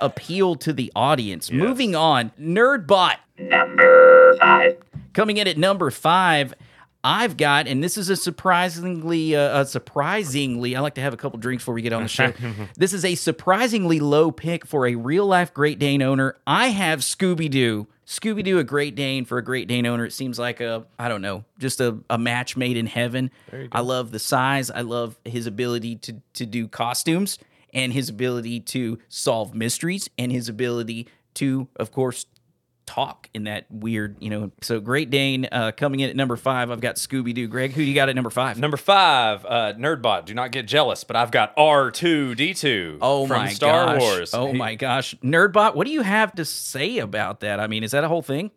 appeal 0.00 0.56
to 0.56 0.72
the 0.72 0.90
audience. 0.96 1.50
Moving 1.50 1.94
on, 1.94 2.30
Nerdbot 2.40 3.16
Number 3.38 4.36
five. 4.40 4.76
coming 5.12 5.36
in 5.36 5.46
at 5.48 5.56
number 5.58 5.90
five. 5.90 6.54
I've 7.02 7.36
got, 7.36 7.66
and 7.66 7.82
this 7.82 7.96
is 7.96 8.10
a 8.10 8.16
surprisingly, 8.16 9.34
uh, 9.34 9.62
a 9.62 9.66
surprisingly. 9.66 10.76
I 10.76 10.80
like 10.80 10.94
to 10.96 11.00
have 11.00 11.14
a 11.14 11.16
couple 11.16 11.38
drinks 11.38 11.62
before 11.62 11.74
we 11.74 11.82
get 11.82 11.92
on 11.92 12.02
the 12.02 12.08
show. 12.08 12.32
this 12.76 12.92
is 12.92 13.04
a 13.04 13.14
surprisingly 13.14 14.00
low 14.00 14.30
pick 14.30 14.66
for 14.66 14.86
a 14.86 14.94
real 14.94 15.26
life 15.26 15.54
Great 15.54 15.78
Dane 15.78 16.02
owner. 16.02 16.36
I 16.46 16.68
have 16.68 17.00
Scooby 17.00 17.50
Doo. 17.50 17.86
Scooby 18.06 18.42
Doo, 18.44 18.58
a 18.58 18.64
Great 18.64 18.96
Dane 18.96 19.24
for 19.24 19.38
a 19.38 19.42
Great 19.44 19.68
Dane 19.68 19.86
owner. 19.86 20.04
It 20.04 20.12
seems 20.12 20.38
like 20.38 20.60
a, 20.60 20.84
I 20.98 21.08
don't 21.08 21.22
know, 21.22 21.44
just 21.58 21.80
a, 21.80 21.96
a 22.10 22.18
match 22.18 22.56
made 22.56 22.76
in 22.76 22.86
heaven. 22.86 23.30
I 23.72 23.80
love 23.80 24.10
the 24.10 24.18
size. 24.18 24.70
I 24.70 24.80
love 24.80 25.16
his 25.24 25.46
ability 25.46 25.96
to 25.96 26.20
to 26.34 26.44
do 26.44 26.68
costumes 26.68 27.38
and 27.72 27.92
his 27.92 28.08
ability 28.08 28.60
to 28.60 28.98
solve 29.08 29.54
mysteries 29.54 30.10
and 30.18 30.32
his 30.32 30.48
ability 30.48 31.06
to, 31.34 31.68
of 31.76 31.92
course, 31.92 32.26
talk 32.90 33.28
in 33.34 33.44
that 33.44 33.66
weird, 33.70 34.16
you 34.20 34.30
know. 34.30 34.50
So 34.62 34.80
Great 34.80 35.10
Dane 35.10 35.46
uh, 35.52 35.72
coming 35.72 36.00
in 36.00 36.10
at 36.10 36.16
number 36.16 36.36
five. 36.36 36.70
I've 36.70 36.80
got 36.80 36.96
Scooby 36.96 37.32
Doo. 37.34 37.46
Greg, 37.46 37.72
who 37.72 37.82
you 37.82 37.94
got 37.94 38.08
at 38.08 38.14
number 38.16 38.30
five? 38.30 38.58
Number 38.58 38.76
five, 38.76 39.44
uh, 39.46 39.72
Nerdbot. 39.74 40.24
Do 40.24 40.34
not 40.34 40.50
get 40.52 40.66
jealous, 40.66 41.04
but 41.04 41.16
I've 41.16 41.30
got 41.30 41.52
R 41.56 41.90
two 41.90 42.34
D 42.34 42.52
two. 42.54 42.98
Oh 43.00 43.26
from 43.26 43.38
my 43.38 43.48
Star 43.52 43.86
gosh. 43.94 44.00
Wars. 44.00 44.34
Oh 44.34 44.48
He- 44.52 44.58
my 44.58 44.74
gosh. 44.74 45.14
Nerdbot, 45.22 45.74
what 45.74 45.86
do 45.86 45.92
you 45.92 46.02
have 46.02 46.34
to 46.34 46.44
say 46.44 46.98
about 46.98 47.40
that? 47.40 47.60
I 47.60 47.66
mean, 47.66 47.84
is 47.84 47.92
that 47.92 48.02
a 48.04 48.08
whole 48.08 48.22
thing? 48.22 48.50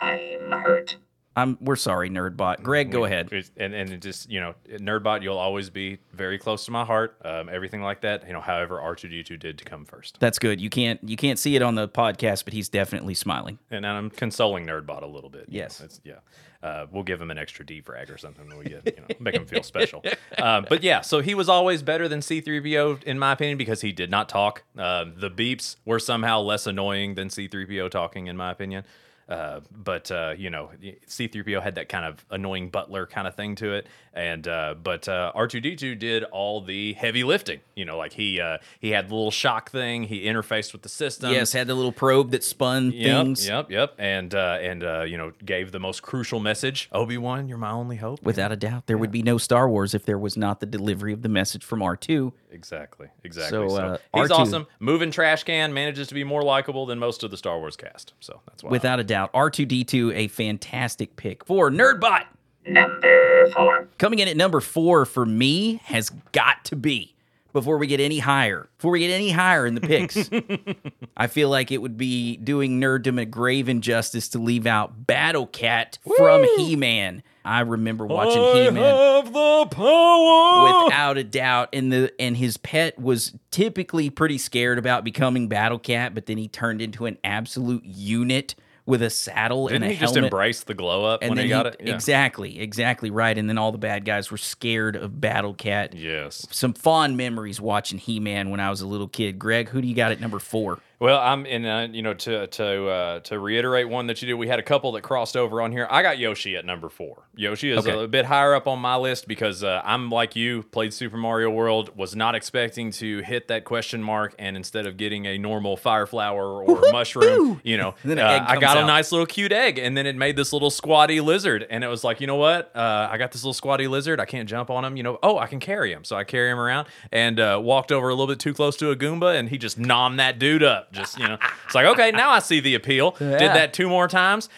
I'm 0.00 0.50
hurt. 0.52 0.96
I'm 1.38 1.56
we're 1.60 1.76
sorry, 1.76 2.10
Nerdbot. 2.10 2.62
Greg, 2.62 2.90
go 2.90 3.04
ahead. 3.04 3.30
And 3.56 3.72
and 3.74 3.90
it 3.90 4.02
just 4.02 4.28
you 4.30 4.40
know, 4.40 4.54
Nerdbot, 4.68 5.22
you'll 5.22 5.38
always 5.38 5.70
be 5.70 5.98
very 6.12 6.38
close 6.38 6.64
to 6.64 6.70
my 6.72 6.84
heart. 6.84 7.16
Um, 7.24 7.48
everything 7.48 7.80
like 7.80 8.00
that. 8.00 8.26
You 8.26 8.32
know, 8.32 8.40
however, 8.40 8.80
R 8.80 8.96
two 8.96 9.08
D 9.08 9.22
two 9.22 9.36
did 9.36 9.56
to 9.58 9.64
come 9.64 9.84
first, 9.84 10.18
That's 10.18 10.38
good. 10.38 10.60
You 10.60 10.68
can't 10.68 11.00
you 11.08 11.16
can't 11.16 11.38
see 11.38 11.54
it 11.54 11.62
on 11.62 11.76
the 11.76 11.88
podcast, 11.88 12.44
but 12.44 12.52
he's 12.52 12.68
definitely 12.68 13.14
smiling. 13.14 13.58
and 13.70 13.86
I'm 13.86 14.10
consoling 14.10 14.66
Nerdbot 14.66 15.02
a 15.02 15.06
little 15.06 15.30
bit. 15.30 15.46
you 15.48 15.58
know. 15.58 15.64
Yes. 15.64 15.80
it's, 15.80 16.00
yeah. 16.04 16.14
Uh, 16.60 16.86
we'll 16.90 17.04
give 17.04 17.20
him 17.20 17.30
an 17.30 17.38
extra 17.38 17.64
D 17.64 17.80
frag 17.80 18.10
or 18.10 18.18
something 18.18 18.44
we 18.58 18.64
get, 18.64 18.84
you 18.84 19.00
know, 19.00 19.14
make 19.20 19.36
him 19.36 19.46
feel 19.46 19.62
special. 19.62 20.02
Um, 20.38 20.66
but 20.68 20.82
yeah, 20.84 21.00
so 21.00 21.20
he 21.20 21.34
was 21.34 21.48
always 21.48 21.82
better 21.82 22.06
than 22.08 22.20
C3PO 22.20 23.02
in 23.04 23.18
my 23.18 23.32
opinion 23.32 23.58
because 23.58 23.80
he 23.80 23.92
did 23.92 24.10
not 24.10 24.28
talk. 24.28 24.62
Um, 24.76 25.14
the 25.16 25.30
beeps 25.30 25.76
were 25.84 25.98
somehow 25.98 26.40
less 26.40 26.66
annoying 26.66 27.14
than 27.14 27.28
C3PO 27.28 27.90
talking 27.90 28.26
in 28.28 28.36
my 28.36 28.50
opinion. 28.50 28.84
Uh, 29.28 29.60
but 29.70 30.10
uh, 30.10 30.34
you 30.36 30.48
know, 30.50 30.70
C3PO 31.06 31.62
had 31.62 31.74
that 31.74 31.88
kind 31.88 32.04
of 32.04 32.24
annoying 32.30 32.70
butler 32.70 33.06
kind 33.06 33.28
of 33.28 33.34
thing 33.34 33.54
to 33.56 33.72
it, 33.74 33.86
and 34.14 34.48
uh, 34.48 34.74
but 34.82 35.06
uh, 35.08 35.32
R2D2 35.36 35.98
did 35.98 36.24
all 36.24 36.62
the 36.62 36.94
heavy 36.94 37.24
lifting. 37.24 37.60
You 37.76 37.84
know, 37.84 37.98
like 37.98 38.12
he 38.14 38.40
uh, 38.40 38.58
he 38.80 38.90
had 38.90 39.08
the 39.10 39.14
little 39.14 39.30
shock 39.30 39.70
thing. 39.70 40.04
He 40.04 40.22
interfaced 40.24 40.72
with 40.72 40.80
the 40.82 40.88
system. 40.88 41.30
yes, 41.30 41.52
had 41.52 41.66
the 41.66 41.74
little 41.74 41.92
probe 41.92 42.30
that 42.30 42.42
spun 42.42 42.90
Yep, 42.92 43.24
things. 43.24 43.46
Yep, 43.46 43.70
yep, 43.70 43.94
and 43.98 44.34
uh, 44.34 44.58
and 44.60 44.82
uh, 44.82 45.02
you 45.02 45.18
know 45.18 45.32
gave 45.44 45.72
the 45.72 45.80
most 45.80 46.02
crucial 46.02 46.40
message: 46.40 46.88
Obi 46.92 47.18
Wan, 47.18 47.48
you're 47.48 47.58
my 47.58 47.70
only 47.70 47.96
hope. 47.96 48.22
Without 48.22 48.50
a 48.50 48.56
doubt, 48.56 48.86
there 48.86 48.96
would 48.96 49.12
be 49.12 49.22
no 49.22 49.36
Star 49.36 49.68
Wars 49.68 49.92
if 49.94 50.06
there 50.06 50.18
was 50.18 50.38
not 50.38 50.60
the 50.60 50.66
delivery 50.66 51.12
of 51.12 51.20
the 51.20 51.28
message 51.28 51.64
from 51.64 51.80
R2. 51.80 52.32
exactly, 52.50 53.08
exactly. 53.24 53.68
So, 53.68 53.76
So, 53.76 53.98
he's 54.14 54.30
R2 54.30 54.34
awesome. 54.38 54.66
Moving 54.80 55.10
trash 55.10 55.44
can 55.44 55.74
manages 55.74 56.08
to 56.08 56.14
be 56.14 56.24
more 56.24 56.42
likable 56.42 56.86
than 56.86 56.98
most 56.98 57.22
of 57.24 57.30
the 57.30 57.36
Star 57.36 57.58
Wars 57.58 57.76
cast. 57.76 58.14
So 58.20 58.40
that's 58.46 58.62
why. 58.64 58.70
Without 58.70 59.00
a 59.00 59.04
doubt, 59.04 59.17
R2D2, 59.26 60.14
a 60.14 60.28
fantastic 60.28 61.16
pick 61.16 61.44
for 61.44 61.70
Nerdbot. 61.70 62.26
Number 62.66 63.48
four. 63.54 63.88
Coming 63.98 64.18
in 64.18 64.28
at 64.28 64.36
number 64.36 64.60
four 64.60 65.04
for 65.06 65.24
me 65.26 65.80
has 65.84 66.10
got 66.32 66.64
to 66.66 66.76
be 66.76 67.14
before 67.54 67.78
we 67.78 67.86
get 67.86 67.98
any 67.98 68.18
higher. 68.18 68.68
Before 68.76 68.90
we 68.92 69.00
get 69.00 69.10
any 69.10 69.30
higher 69.30 69.66
in 69.66 69.74
the 69.74 69.80
picks, 69.80 70.28
I 71.16 71.28
feel 71.28 71.48
like 71.48 71.72
it 71.72 71.78
would 71.78 71.96
be 71.96 72.36
doing 72.36 72.78
nerddom 72.78 73.18
a 73.20 73.24
grave 73.24 73.70
injustice 73.70 74.28
to 74.30 74.38
leave 74.38 74.66
out 74.66 75.06
Battle 75.06 75.46
Cat 75.46 75.98
from 76.18 76.44
He 76.58 76.76
Man. 76.76 77.22
I 77.42 77.60
remember 77.60 78.04
watching 78.04 78.42
He 78.42 78.70
Man 78.70 78.76
have 79.24 79.32
the 79.32 79.66
power. 79.70 80.84
without 80.84 81.16
a 81.16 81.24
doubt 81.24 81.70
and 81.72 81.90
the 81.90 82.12
and 82.20 82.36
his 82.36 82.58
pet 82.58 82.98
was 82.98 83.34
typically 83.50 84.10
pretty 84.10 84.36
scared 84.36 84.78
about 84.78 85.02
becoming 85.04 85.48
battle 85.48 85.78
cat 85.78 86.14
but 86.14 86.26
then 86.26 86.36
he 86.36 86.46
turned 86.48 86.82
into 86.82 87.06
an 87.06 87.16
absolute 87.24 87.84
unit 87.86 88.54
with 88.88 89.02
a 89.02 89.10
saddle 89.10 89.68
Didn't 89.68 89.82
and 89.82 89.92
a 89.92 89.94
he 89.94 90.00
just 90.00 90.14
helmet 90.14 90.32
embrace 90.32 90.64
the 90.64 90.72
glow 90.72 91.04
up 91.04 91.20
and 91.22 91.28
when 91.28 91.36
then 91.36 91.44
he 91.44 91.50
got 91.50 91.66
it? 91.66 91.76
Yeah. 91.84 91.94
exactly 91.94 92.58
exactly 92.58 93.10
right 93.10 93.36
and 93.36 93.46
then 93.48 93.58
all 93.58 93.70
the 93.70 93.76
bad 93.78 94.04
guys 94.06 94.30
were 94.30 94.38
scared 94.38 94.96
of 94.96 95.20
battle 95.20 95.52
cat 95.52 95.94
Yes. 95.94 96.46
some 96.50 96.72
fond 96.72 97.16
memories 97.18 97.60
watching 97.60 97.98
he-man 97.98 98.48
when 98.48 98.60
i 98.60 98.70
was 98.70 98.80
a 98.80 98.86
little 98.86 99.06
kid 99.06 99.38
greg 99.38 99.68
who 99.68 99.82
do 99.82 99.86
you 99.86 99.94
got 99.94 100.10
at 100.10 100.20
number 100.20 100.38
four 100.38 100.78
Well, 101.00 101.20
I'm 101.20 101.46
in. 101.46 101.64
Uh, 101.64 101.86
you 101.92 102.02
know, 102.02 102.14
to 102.14 102.48
to 102.48 102.88
uh, 102.88 103.20
to 103.20 103.38
reiterate 103.38 103.88
one 103.88 104.08
that 104.08 104.20
you 104.20 104.26
did, 104.26 104.34
we 104.34 104.48
had 104.48 104.58
a 104.58 104.64
couple 104.64 104.90
that 104.92 105.02
crossed 105.02 105.36
over 105.36 105.62
on 105.62 105.70
here. 105.70 105.86
I 105.88 106.02
got 106.02 106.18
Yoshi 106.18 106.56
at 106.56 106.64
number 106.64 106.88
four. 106.88 107.28
Yoshi 107.36 107.70
is 107.70 107.86
Okay. 107.86 108.02
a, 108.04 108.08
bit 108.08 108.24
higher 108.24 108.52
up 108.52 108.66
on 108.66 108.80
my 108.80 108.96
list 108.96 109.28
because 109.28 109.62
uh, 109.62 109.80
I'm 109.84 110.10
like 110.10 110.34
you, 110.34 110.64
played 110.64 110.92
Super 110.92 111.16
Mario 111.16 111.50
World, 111.50 111.96
was 111.96 112.16
not 112.16 112.34
expecting 112.34 112.90
to 112.92 113.20
hit 113.20 113.46
that 113.46 113.64
question 113.64 114.02
mark, 114.02 114.34
and 114.40 114.56
instead 114.56 114.86
of 114.88 114.96
getting 114.96 115.24
a 115.26 115.38
normal 115.38 115.76
fire 115.76 116.06
flower 116.06 116.64
or 116.64 116.90
mushroom, 116.90 117.60
you 117.62 117.76
know, 117.76 117.90
uh, 118.04 118.44
I 118.48 118.58
got 118.58 118.76
a 118.76 118.84
nice 118.84 119.12
little 119.12 119.26
cute 119.26 119.52
egg, 119.52 119.78
and 119.78 119.96
then 119.96 120.04
it 120.04 120.16
made 120.16 120.34
this 120.34 120.52
little 120.52 120.70
squatty 120.70 121.20
lizard, 121.20 121.64
and 121.70 121.84
it 121.84 121.88
was 121.88 122.02
like, 122.02 122.20
you 122.20 122.26
know 122.26 122.36
what? 122.36 122.74
Uh, 122.74 123.08
I 123.08 123.18
got 123.18 123.30
this 123.30 123.44
little 123.44 123.54
squatty 123.54 123.86
lizard. 123.86 124.18
I 124.18 124.24
can't 124.24 124.48
jump 124.48 124.68
on 124.68 124.84
him. 124.84 124.96
You 124.96 125.04
know, 125.04 125.18
oh, 125.22 125.38
I 125.38 125.46
can 125.46 125.60
carry 125.60 125.92
him, 125.92 126.02
so 126.02 126.16
I 126.16 126.24
carry 126.24 126.50
him 126.50 126.58
around, 126.58 126.88
and 127.12 127.38
uh, 127.38 127.60
walked 127.62 127.92
over 127.92 128.08
a 128.08 128.14
little 128.14 128.26
bit 128.26 128.40
too 128.40 128.52
close 128.52 128.76
to 128.78 128.90
a 128.90 128.96
Goomba, 128.96 129.38
and 129.38 129.48
he 129.48 129.58
just 129.58 129.78
nommed 129.80 130.16
that 130.16 130.40
dude 130.40 130.64
up. 130.64 130.87
Just 130.92 131.18
you 131.18 131.28
know, 131.28 131.38
it's 131.66 131.74
like 131.74 131.86
okay, 131.86 132.10
now 132.10 132.30
I 132.30 132.38
see 132.38 132.60
the 132.60 132.74
appeal. 132.74 133.10
Did 133.18 133.40
that 133.40 133.72
two 133.72 133.88
more 133.88 134.08
times, 134.08 134.48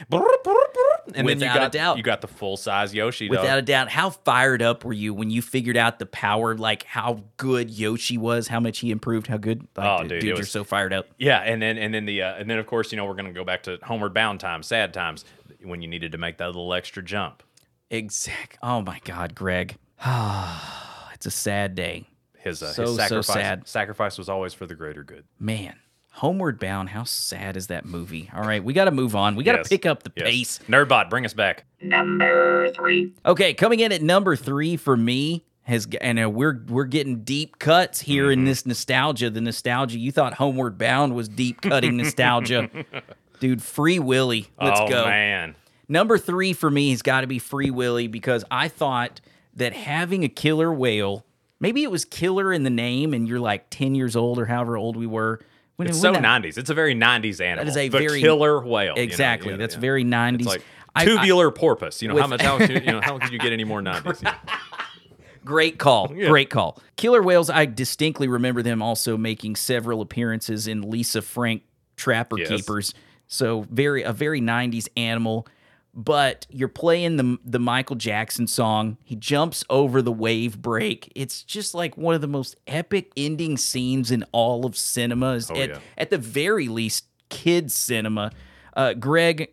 and 1.15 1.29
then 1.29 1.41
you 1.41 1.47
Without 1.47 1.63
a 1.67 1.69
doubt. 1.71 1.97
you 1.97 2.03
got 2.03 2.21
the 2.21 2.29
full 2.29 2.57
size 2.57 2.95
Yoshi. 2.95 3.29
without 3.29 3.59
a 3.59 3.63
doubt 3.63 3.89
how 3.89 4.11
fired 4.11 4.63
up 4.63 4.85
were 4.85 4.93
you 4.93 5.13
when 5.13 5.31
you 5.31 5.43
figured 5.43 5.77
out 5.77 5.99
the 5.99 6.07
power 6.07 6.57
like 6.57 6.85
how 6.85 7.25
good 7.37 7.71
yoshi 7.71 8.17
was 8.17 8.47
how 8.49 8.61
much 8.61 8.79
he 8.79 8.91
improved 8.91 9.27
how 9.27 9.37
good 9.37 9.67
like, 9.77 10.01
Oh, 10.01 10.07
dude, 10.07 10.21
dude, 10.21 10.37
you're 10.37 10.45
so 10.47 10.63
fired 10.63 10.93
up 10.93 11.07
Yeah, 11.19 11.39
and 11.39 11.61
then 11.61 11.79
and 11.79 11.93
then 11.93 12.05
the 12.05 12.23
uh, 12.23 12.35
and 12.37 12.49
then 12.49 12.59
of 12.59 12.67
course 12.67 12.93
you 12.93 12.97
know 12.97 13.05
we're 13.07 13.15
gonna 13.15 13.33
go 13.33 13.45
back 13.45 13.65
to 13.65 13.79
homeward 13.83 14.15
bound 14.15 14.39
times, 14.41 14.67
sad 14.69 14.95
times 14.95 15.25
when 15.63 15.83
you 15.83 15.89
needed 15.89 16.13
to 16.13 16.19
make 16.19 16.39
that 16.39 16.47
little 16.47 16.73
extra 16.73 17.03
jump. 17.03 17.43
Exact. 17.91 18.59
Oh 18.63 18.81
my 18.83 19.01
God, 19.05 19.35
Greg. 19.35 19.77
it's 21.13 21.27
a 21.27 21.31
sad 21.31 21.75
day, 21.75 22.07
His, 22.39 22.63
uh, 22.63 22.73
So, 22.73 22.97
his 22.97 23.09
so 23.09 23.21
sad. 23.21 23.67
sacrifice 23.69 24.17
was 24.17 24.29
always 24.29 24.55
for 24.55 24.67
the 24.67 24.75
greater 24.75 25.03
good. 25.05 25.25
man. 25.39 25.77
Homeward 26.15 26.59
Bound. 26.59 26.91
How 26.91 27.05
sad 27.05 27.57
is 27.57 27.69
that 27.69 27.85
movie? 27.85 28.31
All 28.35 28.43
right, 28.43 28.63
we 28.63 28.73
got 28.73 28.87
to 28.87 28.91
move 28.91 29.15
on. 29.17 29.37
We 29.37 29.45
got 29.45 29.53
to 29.53 29.59
Yes, 29.59 29.69
pick 29.69 29.87
up 29.87 30.03
the 30.03 30.13
yes. 30.17 30.25
pace. 30.29 30.61
Nerdbot, 30.69 31.09
bring 31.09 31.25
us 31.25 31.33
back. 31.35 31.65
Number 31.81 32.71
three. 32.73 33.13
Okay, 33.25 33.55
coming 33.55 33.81
in 33.81 33.93
at 33.93 34.03
number 34.03 34.37
three 34.37 34.77
for 34.77 34.97
me 34.97 35.45
has 35.63 35.87
g- 35.87 35.99
and 36.01 36.23
uh, 36.23 36.29
we're 36.29 36.63
we're 36.69 36.85
getting 36.85 37.23
deep 37.23 37.59
cuts 37.59 38.01
here 38.01 38.25
Mm-hmm. 38.25 38.33
in 38.41 38.45
this 38.45 38.67
nostalgia. 38.67 39.31
The 39.31 39.41
nostalgia 39.41 39.99
you 39.99 40.11
thought 40.13 40.35
Homeward 40.35 40.77
Bound 40.79 41.15
was 41.15 41.29
deep 41.29 41.61
cutting 41.63 41.97
nostalgia, 41.97 42.69
dude. 43.41 43.63
Free 43.63 43.99
Willy, 43.99 44.49
let's 44.61 44.81
go. 44.81 44.87
oh 44.87 44.89
go. 44.91 45.05
man. 45.07 45.55
Number 45.89 46.19
three 46.19 46.53
for 46.53 46.71
me 46.71 46.91
has 46.91 47.03
got 47.03 47.23
to 47.23 47.27
be 47.27 47.39
Free 47.39 47.71
Willy 47.71 48.07
because 48.09 48.45
I 48.51 48.69
thought 48.69 49.21
that 49.55 49.73
having 49.73 50.23
a 50.25 50.29
killer 50.29 50.73
whale, 50.73 51.25
maybe 51.61 51.83
it 51.83 51.91
was 51.91 52.05
killer 52.05 52.53
in 52.53 52.63
the 52.65 52.71
name, 52.71 53.13
and 53.15 53.27
you're 53.29 53.41
like 53.41 53.67
ten 53.71 53.95
years 53.95 54.17
old 54.17 54.39
or 54.39 54.47
however 54.47 54.77
old 54.77 54.97
we 54.97 55.07
were. 55.07 55.41
When, 55.81 55.89
It's 55.89 55.97
when 56.03 56.15
so 56.15 56.21
that- 56.21 56.23
90s. 56.23 56.59
It's 56.59 56.69
a 56.69 56.75
very 56.75 56.95
90s 56.95 57.41
animal. 57.41 57.67
is 57.67 57.75
a 57.79 57.89
the 57.89 57.99
very- 57.99 58.21
killer 58.21 58.61
whale. 58.61 58.91
you 58.91 58.95
know? 58.97 59.03
Exactly, 59.03 59.53
Yeah, 59.53 59.57
that's 59.57 59.77
yeah. 59.77 59.81
very 59.81 60.05
nineties. 60.05 60.47
It's 60.47 60.57
like 60.57 60.65
I- 60.95 61.03
I- 61.03 61.07
tubular 61.07 61.51
porpoise. 61.51 62.03
You 62.03 62.09
know 62.09 62.17
how 62.17 62.25
With- 62.29 62.31
much? 62.31 62.43
How, 62.43 62.59
much 62.59 62.69
you, 62.69 62.77
you 62.77 62.93
know 62.93 63.01
how 63.01 63.19
could 63.19 63.33
you 63.33 63.39
get 63.39 63.53
any 63.55 63.65
more 63.65 63.81
90s? 63.83 64.23
Yeah. 64.23 64.35
Great 65.43 65.79
call. 65.79 66.09
Great 66.09 66.51
call. 66.51 66.79
Killer 66.97 67.23
Whales, 67.23 67.49
I 67.49 67.65
distinctly 67.65 68.29
remember 68.29 68.61
them 68.63 68.83
also 68.83 69.17
making 69.17 69.57
several 69.57 70.03
appearances 70.03 70.67
in 70.67 70.83
Lisa 70.91 71.23
Frank 71.23 71.63
Trapper 71.97 72.39
Yes. 72.39 72.49
Keepers. 72.49 72.95
So 73.27 73.65
very 73.71 74.03
a 74.03 74.13
very 74.13 74.41
90s 74.43 74.87
animal. 74.99 75.47
But 75.93 76.47
you're 76.51 76.69
playing 76.69 77.17
the 77.17 77.39
the 77.45 77.59
Michael 77.59 77.97
Jackson 77.97 78.47
song. 78.47 78.97
He 79.03 79.17
jumps 79.17 79.65
over 79.69 80.01
the 80.01 80.13
wave 80.13 80.63
break. 80.63 81.13
It's 81.17 81.43
just 81.43 81.75
like 81.75 81.97
one 81.97 82.15
of 82.15 82.21
the 82.21 82.29
most 82.29 82.55
epic 82.67 83.13
ending 83.17 83.57
scenes 83.57 84.11
in 84.13 84.25
all 84.31 84.65
of 84.65 84.77
cinema. 84.77 85.33
Is 85.35 85.51
Oh, 85.51 85.57
at, 85.57 85.69
yeah. 85.71 85.79
at 85.99 86.11
the 86.11 86.19
very 86.19 86.69
least, 86.69 87.07
kids 87.29 87.75
cinema. 87.75 88.31
Uh, 88.77 88.95
Greg, 88.95 89.53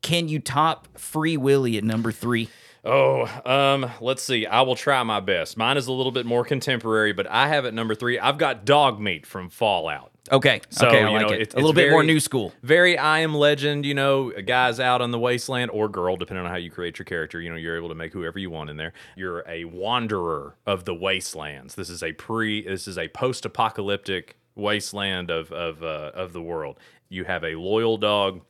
can 0.00 0.28
you 0.28 0.38
top 0.38 0.96
Free 0.96 1.36
Willy 1.36 1.76
at 1.76 1.82
number 1.84 2.12
three? 2.12 2.48
Oh, 2.88 3.26
um, 3.44 3.90
let's 4.00 4.22
see. 4.22 4.46
I 4.46 4.62
will 4.62 4.76
try 4.76 5.02
my 5.02 5.20
best. 5.20 5.56
Mine 5.56 5.76
is 5.76 5.86
a 5.86 5.92
little 5.92 6.12
bit 6.12 6.26
more 6.26 6.44
contemporary, 6.44 7.12
but 7.12 7.26
I 7.26 7.48
have 7.48 7.64
it 7.64 7.74
number 7.74 7.94
three. 7.94 8.18
I've 8.18 8.38
got 8.38 8.64
Dog 8.64 8.98
Meat 9.00 9.26
from 9.26 9.50
Fallout. 9.50 10.10
Okay. 10.30 10.60
So, 10.70 10.88
okay, 10.88 11.02
I 11.02 11.08
you 11.08 11.16
like 11.18 11.26
know, 11.28 11.32
it. 11.34 11.40
it's- 11.42 11.54
a 11.54 11.56
little 11.56 11.72
bit 11.72 11.90
more 11.90 12.02
new 12.02 12.20
school. 12.20 12.52
Very 12.62 12.98
I 12.98 13.20
Am 13.20 13.34
Legend, 13.34 13.86
you 13.86 13.94
know, 13.94 14.30
guys 14.30 14.78
out 14.80 15.00
on 15.00 15.10
the 15.10 15.18
wasteland 15.18 15.70
or 15.70 15.88
girl, 15.88 16.16
depending 16.16 16.44
on 16.44 16.50
how 16.50 16.56
you 16.58 16.70
create 16.70 16.98
your 16.98 17.06
character. 17.06 17.40
You 17.40 17.50
know, 17.50 17.56
you're 17.56 17.76
able 17.76 17.88
to 17.88 17.94
make 17.94 18.12
whoever 18.12 18.38
you 18.38 18.50
want 18.50 18.68
in 18.70 18.76
there. 18.76 18.92
You're 19.16 19.42
a 19.48 19.64
wanderer 19.64 20.56
of 20.66 20.84
the 20.84 20.94
wastelands. 20.94 21.74
This 21.76 21.88
is 21.90 22.02
a 22.02 22.12
pre, 22.12 22.66
this 22.66 22.86
is 22.88 22.98
a 22.98 23.08
post 23.08 23.44
apocalyptic 23.46 24.36
wasteland 24.54 25.30
of, 25.30 25.50
of, 25.52 25.82
uh, 25.82 26.10
of 26.14 26.32
the 26.32 26.42
world. 26.42 26.78
You 27.08 27.24
have 27.24 27.42
a 27.44 27.54
loyal 27.54 27.96
dog 27.96 28.42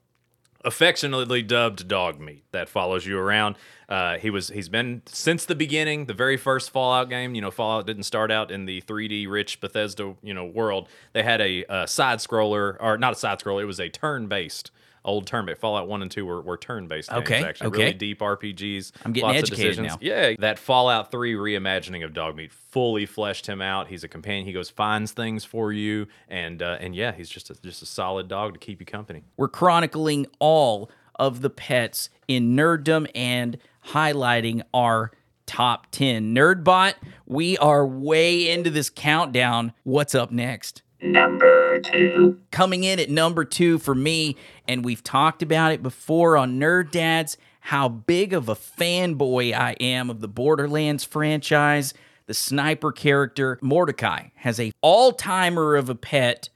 affectionately 0.64 1.42
dubbed 1.42 1.86
dog 1.88 2.18
meat 2.20 2.44
that 2.52 2.68
follows 2.68 3.06
you 3.06 3.18
around. 3.18 3.56
Uh, 3.88 4.18
he 4.18 4.28
was 4.28 4.48
he's 4.48 4.68
been 4.68 5.02
since 5.06 5.44
the 5.44 5.54
beginning 5.54 6.06
the 6.06 6.14
very 6.14 6.36
first 6.36 6.70
fallout 6.70 7.08
game 7.08 7.34
you 7.34 7.40
know 7.40 7.50
fallout 7.50 7.86
didn't 7.86 8.02
start 8.02 8.30
out 8.30 8.50
in 8.50 8.66
the 8.66 8.82
3d 8.82 9.28
rich 9.28 9.60
bethesda 9.60 10.14
you 10.22 10.34
know 10.34 10.44
world. 10.44 10.88
They 11.12 11.22
had 11.22 11.40
a, 11.40 11.64
uh 11.66 11.86
side 11.86 12.18
scroller 12.18 12.76
or 12.80 12.98
not 12.98 13.12
a 13.12 13.16
side 13.16 13.38
scroller 13.38 13.62
it 13.62 13.66
was 13.66 13.80
a 13.80 13.88
turn 13.88 14.26
based 14.26 14.70
old 15.08 15.26
turn 15.26 15.46
based 15.46 15.60
fallout 15.60 15.88
1 15.88 16.02
and 16.02 16.10
2 16.10 16.24
were, 16.26 16.40
were 16.40 16.56
turn 16.56 16.86
based 16.86 17.08
games 17.10 17.22
Okay, 17.22 17.42
actually 17.44 17.66
okay. 17.68 17.78
really 17.78 17.92
deep 17.94 18.20
rpgs 18.20 18.92
I'm 19.04 19.12
getting 19.12 19.28
lots 19.28 19.38
educated 19.38 19.78
of 19.78 19.84
decisions. 19.84 20.02
yeah 20.02 20.34
that 20.38 20.58
fallout 20.58 21.10
3 21.10 21.34
reimagining 21.34 22.04
of 22.04 22.12
Dogmeat 22.12 22.52
fully 22.52 23.06
fleshed 23.06 23.46
him 23.48 23.60
out 23.60 23.88
he's 23.88 24.04
a 24.04 24.08
companion 24.08 24.46
he 24.46 24.52
goes 24.52 24.70
finds 24.70 25.12
things 25.12 25.44
for 25.44 25.72
you 25.72 26.06
and 26.28 26.62
uh, 26.62 26.76
and 26.80 26.94
yeah 26.94 27.12
he's 27.12 27.28
just 27.28 27.50
a, 27.50 27.54
just 27.62 27.82
a 27.82 27.86
solid 27.86 28.28
dog 28.28 28.52
to 28.54 28.58
keep 28.58 28.80
you 28.80 28.86
company 28.86 29.24
We're 29.36 29.48
chronicling 29.48 30.26
all 30.38 30.90
of 31.16 31.40
the 31.40 31.50
pets 31.50 32.10
in 32.28 32.54
nerddom 32.54 33.10
and 33.14 33.58
highlighting 33.88 34.62
our 34.72 35.10
top 35.46 35.86
10. 35.92 36.34
Nerdbot, 36.34 36.94
we 37.26 37.56
are 37.58 37.86
way 37.86 38.50
into 38.50 38.68
this 38.70 38.90
countdown. 38.90 39.72
What's 39.82 40.14
up 40.14 40.30
next? 40.30 40.82
Number 41.00 41.80
two. 41.80 42.40
Coming 42.50 42.84
in 42.84 42.98
at 42.98 43.10
number 43.10 43.44
two 43.44 43.78
for 43.78 43.94
me, 43.94 44.36
and 44.66 44.84
we've 44.84 45.04
talked 45.04 45.42
about 45.42 45.72
it 45.72 45.82
before 45.82 46.36
on 46.36 46.58
Nerd 46.58 46.90
Dads, 46.90 47.36
how 47.60 47.88
big 47.88 48.32
of 48.32 48.48
a 48.48 48.54
fanboy 48.54 49.52
I 49.52 49.72
am 49.80 50.10
of 50.10 50.20
the 50.20 50.28
Borderlands 50.28 51.04
franchise. 51.04 51.94
The 52.26 52.34
sniper 52.34 52.92
character 52.92 53.58
Mordecai 53.62 54.28
has 54.36 54.58
a 54.58 54.72
all-timer 54.80 55.76
of 55.76 55.88
a 55.88 55.94
pet 55.94 56.48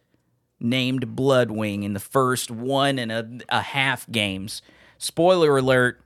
named 0.60 1.16
Bloodwing 1.16 1.82
in 1.84 1.92
the 1.92 2.00
first 2.00 2.50
one 2.50 2.98
and 2.98 3.10
a, 3.12 3.38
a 3.48 3.62
half 3.62 4.10
games. 4.10 4.62
Spoiler 4.98 5.56
alert, 5.56 6.00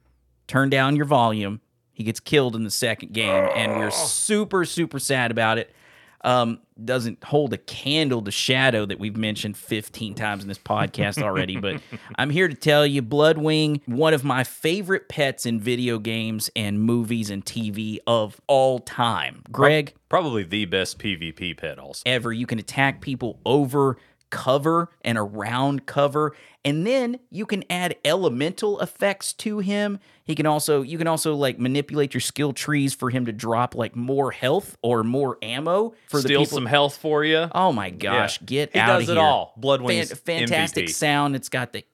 turn 0.46 0.70
down 0.70 0.96
your 0.96 1.04
volume. 1.04 1.60
He 1.92 2.04
gets 2.04 2.20
killed 2.20 2.54
in 2.54 2.64
the 2.64 2.70
second 2.70 3.12
game, 3.12 3.48
and 3.54 3.78
we're 3.78 3.90
super, 3.90 4.64
super 4.64 4.98
sad 4.98 5.30
about 5.30 5.58
it. 5.58 5.74
Um, 6.26 6.58
doesn't 6.84 7.22
hold 7.24 7.52
a 7.52 7.56
candle 7.56 8.20
to 8.20 8.30
Shadow 8.32 8.84
that 8.84 8.98
we've 8.98 9.16
mentioned 9.16 9.56
15 9.56 10.14
times 10.14 10.42
in 10.42 10.48
this 10.48 10.58
podcast 10.58 11.22
already, 11.22 11.56
but 11.58 11.80
I'm 12.18 12.30
here 12.30 12.48
to 12.48 12.54
tell 12.54 12.84
you 12.84 13.00
Bloodwing, 13.00 13.80
one 13.86 14.12
of 14.12 14.24
my 14.24 14.42
favorite 14.44 15.08
pets 15.08 15.46
in 15.46 15.60
video 15.60 15.98
games 16.00 16.50
and 16.56 16.80
movies 16.82 17.30
and 17.30 17.44
TV 17.44 17.98
of 18.08 18.40
all 18.48 18.80
time. 18.80 19.42
Greg, 19.52 19.94
Probably 20.08 20.42
the 20.42 20.64
best 20.66 20.98
PvP 20.98 21.56
pet, 21.56 21.78
also. 21.78 22.02
ever. 22.04 22.32
You 22.32 22.46
can 22.46 22.58
attack 22.58 23.00
people 23.00 23.38
over 23.46 23.96
cover 24.30 24.90
and 25.02 25.16
around 25.18 25.86
cover 25.86 26.34
and 26.64 26.84
then 26.86 27.18
you 27.30 27.46
can 27.46 27.62
add 27.70 27.94
elemental 28.04 28.80
effects 28.80 29.32
to 29.32 29.60
him 29.60 29.98
he 30.24 30.34
can 30.34 30.46
also 30.46 30.82
you 30.82 30.98
can 30.98 31.06
also 31.06 31.34
like 31.34 31.58
manipulate 31.60 32.12
your 32.12 32.20
skill 32.20 32.52
trees 32.52 32.92
for 32.92 33.10
him 33.10 33.24
to 33.26 33.32
drop 33.32 33.74
like 33.74 33.94
more 33.94 34.32
health 34.32 34.76
or 34.82 35.04
more 35.04 35.38
ammo 35.42 35.94
for 36.08 36.16
the 36.16 36.22
Steal 36.28 36.40
people 36.40 36.56
some 36.56 36.66
health 36.66 36.96
for 36.96 37.24
you. 37.24 37.48
oh 37.54 37.70
my 37.72 37.90
gosh 37.90 38.40
Yeah. 38.40 38.46
get 38.46 38.72
He 38.72 38.78
out 38.80 38.98
does 38.98 39.04
of 39.04 39.10
it 39.10 39.12
here 39.20 39.22
all. 39.22 39.52
Bloodwing's 39.56 40.10
Fan- 40.12 40.40
fantastic 40.48 40.86
MVP. 40.86 40.90
sound 40.92 41.36
it's 41.36 41.48
got 41.48 41.72
the 41.72 41.84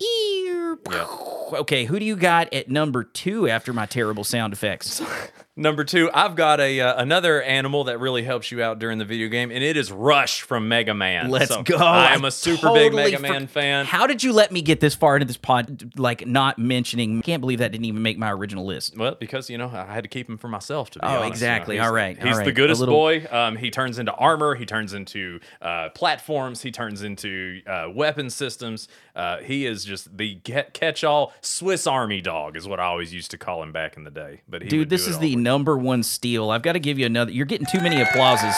ear 0.90 1.06
okay 1.60 1.84
who 1.84 1.98
do 1.98 2.04
you 2.04 2.16
got 2.16 2.52
at 2.52 2.68
number 2.68 3.04
two 3.04 3.48
after 3.48 3.72
my 3.72 3.86
terrible 3.86 4.24
sound 4.24 4.52
effects 4.52 5.02
Number 5.54 5.84
two, 5.84 6.08
I've 6.14 6.34
got 6.34 6.60
a 6.60 6.80
uh, 6.80 7.02
another 7.02 7.42
animal 7.42 7.84
that 7.84 8.00
really 8.00 8.22
helps 8.22 8.50
you 8.50 8.62
out 8.62 8.78
during 8.78 8.96
the 8.96 9.04
video 9.04 9.28
game, 9.28 9.50
and 9.50 9.62
it 9.62 9.76
is 9.76 9.92
Rush 9.92 10.40
from 10.40 10.66
Mega 10.66 10.94
Man. 10.94 11.28
Let's 11.28 11.48
So, 11.52 11.62
go. 11.62 11.76
I 11.76 12.14
am 12.14 12.24
a 12.24 12.30
super 12.30 12.72
big 12.72 12.94
Mega 12.94 13.16
for- 13.16 13.22
Man 13.22 13.46
fan. 13.46 13.84
How 13.84 14.06
did 14.06 14.24
you 14.24 14.32
let 14.32 14.50
me 14.50 14.62
get 14.62 14.80
this 14.80 14.94
far 14.94 15.14
into 15.16 15.26
this 15.26 15.36
pod, 15.36 15.92
like 15.98 16.26
not 16.26 16.58
mentioning? 16.58 17.20
Can't 17.20 17.42
believe 17.42 17.58
that 17.58 17.70
didn't 17.70 17.84
even 17.84 18.00
make 18.00 18.16
my 18.16 18.32
original 18.32 18.64
list. 18.64 18.96
Well, 18.96 19.14
because 19.20 19.50
you 19.50 19.58
know 19.58 19.68
I 19.68 19.92
had 19.92 20.04
to 20.04 20.08
keep 20.08 20.26
him 20.26 20.38
for 20.38 20.48
myself. 20.48 20.88
To 20.92 21.00
be 21.00 21.04
Oh, 21.04 21.08
honest. 21.08 21.18
You 21.18 21.26
know, 21.26 21.28
exactly. 21.32 21.76
he's- 21.76 21.86
All 21.86 21.92
right, 21.92 22.18
He's 22.18 22.38
the 22.40 22.52
goodest 22.52 22.80
little- 22.80 22.94
boy. 22.94 23.26
Um, 23.30 23.56
he 23.56 23.70
turns 23.70 23.98
into 23.98 24.14
armor. 24.14 24.54
He 24.54 24.64
turns 24.64 24.94
into 24.94 25.38
uh, 25.60 25.90
platforms. 25.90 26.62
He 26.62 26.70
turns 26.70 27.02
into 27.02 27.60
uh, 27.66 27.88
weapon 27.94 28.30
systems. 28.30 28.88
Uh, 29.14 29.36
he 29.40 29.66
is 29.66 29.84
just 29.84 30.16
the 30.16 30.36
get, 30.36 30.61
catch-all 30.62 31.32
Swiss 31.40 31.86
Army 31.86 32.20
dog, 32.20 32.56
is 32.56 32.66
what 32.68 32.80
I 32.80 32.84
always 32.84 33.12
used 33.12 33.30
to 33.32 33.38
call 33.38 33.62
him 33.62 33.72
back 33.72 33.96
in 33.96 34.04
the 34.04 34.10
day. 34.10 34.42
But 34.48 34.62
he 34.62 34.68
Dude, 34.68 34.90
this 34.90 35.06
is 35.06 35.18
the 35.18 35.34
for- 35.34 35.38
number 35.40 35.76
one 35.76 36.02
steal. 36.02 36.50
I've 36.50 36.62
got 36.62 36.72
to 36.72 36.80
give 36.80 36.98
you 36.98 37.06
another. 37.06 37.30
You're 37.32 37.46
getting 37.46 37.66
too 37.66 37.80
many 37.80 38.00
applauses 38.00 38.54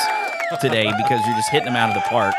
today 0.61 0.85
because 0.87 1.25
you're 1.27 1.37
just 1.37 1.51
hitting 1.51 1.67
them 1.67 1.77
out 1.77 1.88
of 1.88 1.95
the 2.03 2.09
park. 2.09 2.35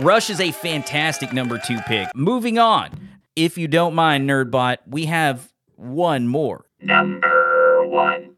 Rush 0.00 0.28
is 0.30 0.40
a 0.40 0.50
fantastic 0.50 1.32
number 1.32 1.58
two 1.58 1.78
pick. 1.86 2.08
Moving 2.14 2.58
on. 2.58 2.90
If 3.36 3.58
you 3.58 3.68
don't 3.68 3.94
mind, 3.94 4.28
Nerdbot, 4.28 4.78
we 4.88 5.06
have 5.06 5.52
one 5.76 6.28
more. 6.28 6.66
Number 6.80 7.86
one. 7.88 8.30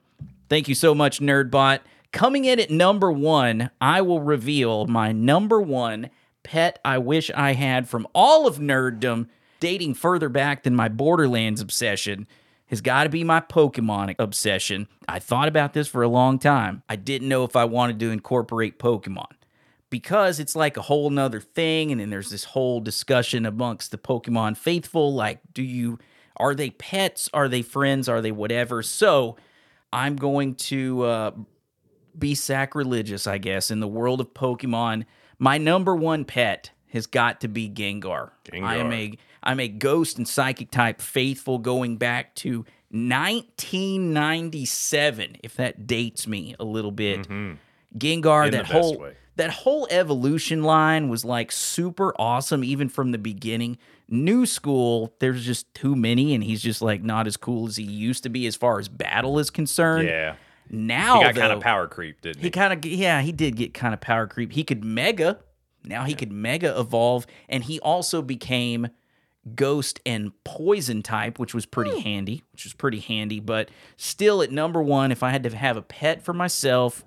Thank 0.49 0.69
you 0.69 0.75
so 0.75 0.95
much, 0.95 1.21
Nerdbot. 1.21 1.81
Coming 2.13 2.45
in 2.45 2.61
at 2.61 2.71
number 2.71 3.11
one, 3.13 3.71
I 3.81 4.01
will 4.01 4.21
reveal 4.21 4.87
my 4.87 5.13
number 5.13 5.61
one 5.61 6.11
pet 6.45 6.79
I 6.85 6.99
wish 6.99 7.31
I 7.35 7.53
had 7.53 7.89
from 7.89 8.07
all 8.15 8.47
of 8.47 8.59
nerddom, 8.59 9.27
dating 9.61 9.95
further 9.95 10.29
back 10.29 10.63
than 10.63 10.75
my 10.75 10.89
Borderlands 10.89 11.61
obsession, 11.61 12.27
has 12.67 12.81
got 12.81 13.05
to 13.05 13.11
be 13.11 13.25
my 13.25 13.41
Pokemon 13.41 14.15
obsession. 14.19 14.89
I 15.09 15.19
thought 15.19 15.49
about 15.49 15.73
this 15.73 15.89
for 15.89 16.03
a 16.03 16.09
long 16.09 16.39
time. 16.39 16.83
I 16.89 16.97
didn't 16.97 17.29
know 17.29 17.45
if 17.45 17.57
I 17.57 17.65
wanted 17.65 18.01
to 18.01 18.11
incorporate 18.11 18.79
Pokemon 18.79 19.29
because 19.91 20.41
it's 20.41 20.57
like 20.57 20.77
a 20.77 20.83
whole 20.83 21.11
nother 21.11 21.41
thing 21.41 21.93
and 21.93 22.01
then 22.01 22.11
there's 22.11 22.31
this 22.31 22.45
whole 22.45 22.81
discussion 22.81 23.47
amongst 23.47 23.91
the 23.91 23.99
pokemon 23.99 24.57
faithful 24.57 25.15
like 25.15 25.41
do 25.53 25.63
you 25.63 25.99
are 26.39 26.55
they 26.55 26.69
pets? 26.69 27.31
Are 27.33 27.49
they 27.49 27.63
friends? 27.63 28.11
Are 28.11 28.21
they 28.21 28.33
whatever? 28.33 28.83
So 28.83 29.37
i'm 29.93 30.17
going 30.17 30.57
to 30.57 31.03
uh, 31.03 31.31
be 32.19 32.35
sacrilegious 32.35 33.27
i 33.27 33.39
guess 33.39 33.71
in 33.71 33.81
the 33.81 33.89
world 33.89 34.21
of 34.21 34.35
pokemon. 34.35 35.05
My 35.39 35.59
number 35.59 35.95
one 35.95 36.25
pet 36.25 36.71
has 36.93 37.07
got 37.07 37.41
to 37.43 37.49
be 37.49 37.69
gengar, 37.69 38.31
i 38.53 38.77
am 38.77 38.93
a 38.93 39.17
i'm 39.47 39.61
a 39.61 39.69
ghost 39.69 40.19
and 40.19 40.29
psychic 40.29 40.71
type 40.71 41.01
faithful 41.01 41.57
going 41.59 41.97
back 41.97 42.35
to 42.35 42.67
1997 42.91 45.37
if 45.43 45.55
that 45.57 45.87
dates 45.87 46.27
me 46.27 46.55
a 46.59 46.65
little 46.65 46.91
bit 46.93 47.27
Gengar, 47.29 47.59
Mm-hmm. 47.97 48.45
In 48.47 48.51
the 48.51 48.57
that 48.59 48.67
whole 48.67 48.99
way. 48.99 49.15
that 49.37 49.51
whole 49.51 49.87
evolution 49.91 50.63
line 50.63 51.09
was 51.09 51.25
like 51.25 51.51
super 51.53 52.15
awesome 52.19 52.63
even 52.65 52.89
from 52.89 53.13
the 53.13 53.19
beginning. 53.19 53.79
New 54.09 54.47
school, 54.47 55.15
there's 55.19 55.45
just 55.45 55.73
too 55.75 55.97
many, 55.97 56.33
and 56.35 56.45
he's 56.45 56.63
just 56.63 56.81
like 56.83 57.03
not 57.03 57.27
as 57.27 57.37
cool 57.37 57.67
as 57.67 57.77
he 57.77 57.83
used 57.85 58.23
to 58.23 58.29
be 58.29 58.47
as 58.47 58.55
far 58.55 58.79
as 58.79 58.89
battle 58.89 59.39
is 59.39 59.51
concerned. 59.51 60.09
Yeah. 60.09 60.37
Now 60.71 61.19
He 61.19 61.25
got 61.25 61.35
kind 61.37 61.53
of 61.53 61.61
power 61.61 61.87
creep, 61.89 62.21
didn't 62.21 62.37
he? 62.39 62.43
he 62.45 62.51
kind 62.51 62.73
of 62.73 62.85
yeah, 62.85 63.21
he 63.23 63.33
did 63.33 63.57
get 63.57 63.75
kind 63.75 63.95
of 63.95 64.01
power 64.01 64.27
creep. 64.27 64.53
He 64.53 64.63
could 64.63 64.85
mega. 64.85 65.39
Now 65.85 66.05
he 66.05 66.15
could 66.15 66.33
mega 66.33 66.79
evolve, 66.79 67.27
and 67.49 67.65
he 67.65 67.81
also 67.81 68.21
became 68.23 68.89
ghost 69.55 70.01
and 70.05 70.33
poison 70.45 71.03
type, 71.03 71.39
which 71.39 71.55
was 71.55 71.67
pretty 71.67 72.01
handy. 72.01 72.43
Which 72.53 72.65
was 72.65 72.75
pretty 72.75 73.01
handy, 73.01 73.41
but 73.41 73.71
still 73.97 74.43
at 74.43 74.51
number 74.51 74.83
one, 74.83 75.13
if 75.13 75.23
I 75.23 75.31
had 75.31 75.43
to 75.45 75.57
have 75.57 75.77
a 75.77 75.83
pet 75.83 76.23
for 76.23 76.33
myself, 76.33 77.05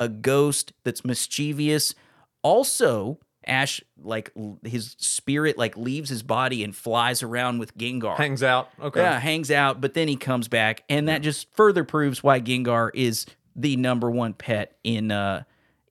a 0.00 0.08
ghost 0.08 0.72
that's 0.84 1.04
mischievous. 1.04 1.94
Also, 2.42 3.18
Ash 3.46 3.80
like 4.02 4.32
his 4.64 4.94
spirit 4.98 5.58
like 5.58 5.76
leaves 5.76 6.08
his 6.08 6.22
body 6.22 6.62
and 6.62 6.74
flies 6.74 7.22
around 7.22 7.58
with 7.58 7.76
Gengar. 7.76 8.16
Hangs 8.16 8.42
out. 8.42 8.70
Okay. 8.80 9.00
Yeah, 9.00 9.18
hangs 9.18 9.50
out, 9.50 9.80
but 9.80 9.94
then 9.94 10.08
he 10.08 10.16
comes 10.16 10.48
back, 10.48 10.84
and 10.88 11.08
that 11.08 11.22
just 11.22 11.52
further 11.54 11.84
proves 11.84 12.22
why 12.22 12.40
Gengar 12.40 12.90
is 12.94 13.26
the 13.54 13.76
number 13.76 14.10
one 14.10 14.32
pet 14.32 14.76
in 14.82 15.10
uh 15.10 15.42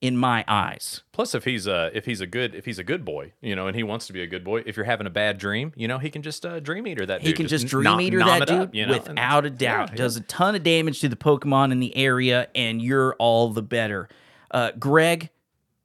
in 0.02 0.16
my 0.18 0.44
eyes. 0.48 1.02
Plus, 1.12 1.34
if 1.34 1.44
he's 1.44 1.66
uh 1.66 1.88
if 1.94 2.04
he's 2.04 2.20
a 2.20 2.26
good 2.26 2.54
if 2.54 2.64
he's 2.66 2.78
a 2.78 2.84
good 2.84 3.04
boy, 3.04 3.32
you 3.40 3.56
know, 3.56 3.68
and 3.68 3.76
he 3.76 3.82
wants 3.84 4.06
to 4.08 4.12
be 4.12 4.20
a 4.20 4.26
good 4.26 4.44
boy, 4.44 4.62
if 4.66 4.76
you're 4.76 4.84
having 4.84 5.06
a 5.06 5.10
bad 5.10 5.38
dream, 5.38 5.72
you 5.76 5.88
know, 5.88 5.98
he 5.98 6.10
can 6.10 6.20
just 6.22 6.44
uh, 6.44 6.60
dream 6.60 6.86
eater 6.86 7.06
that. 7.06 7.22
He 7.22 7.28
dude. 7.28 7.36
can 7.36 7.48
just 7.48 7.64
n- 7.64 7.68
dream 7.70 7.84
nom- 7.84 8.00
eater 8.00 8.18
nom 8.18 8.38
that 8.40 8.48
dude 8.48 8.58
up, 8.60 8.74
you 8.74 8.84
know, 8.84 8.92
without 8.92 9.46
a 9.46 9.50
doubt. 9.50 9.90
Yeah, 9.90 9.96
Does 9.96 10.16
a 10.16 10.20
ton 10.22 10.54
of 10.56 10.62
damage 10.64 11.00
to 11.00 11.08
the 11.08 11.16
Pokemon 11.16 11.72
in 11.72 11.78
the 11.80 11.96
area, 11.96 12.48
and 12.54 12.82
you're 12.82 13.14
all 13.14 13.50
the 13.50 13.62
better. 13.62 14.08
Uh, 14.50 14.72
Greg, 14.78 15.30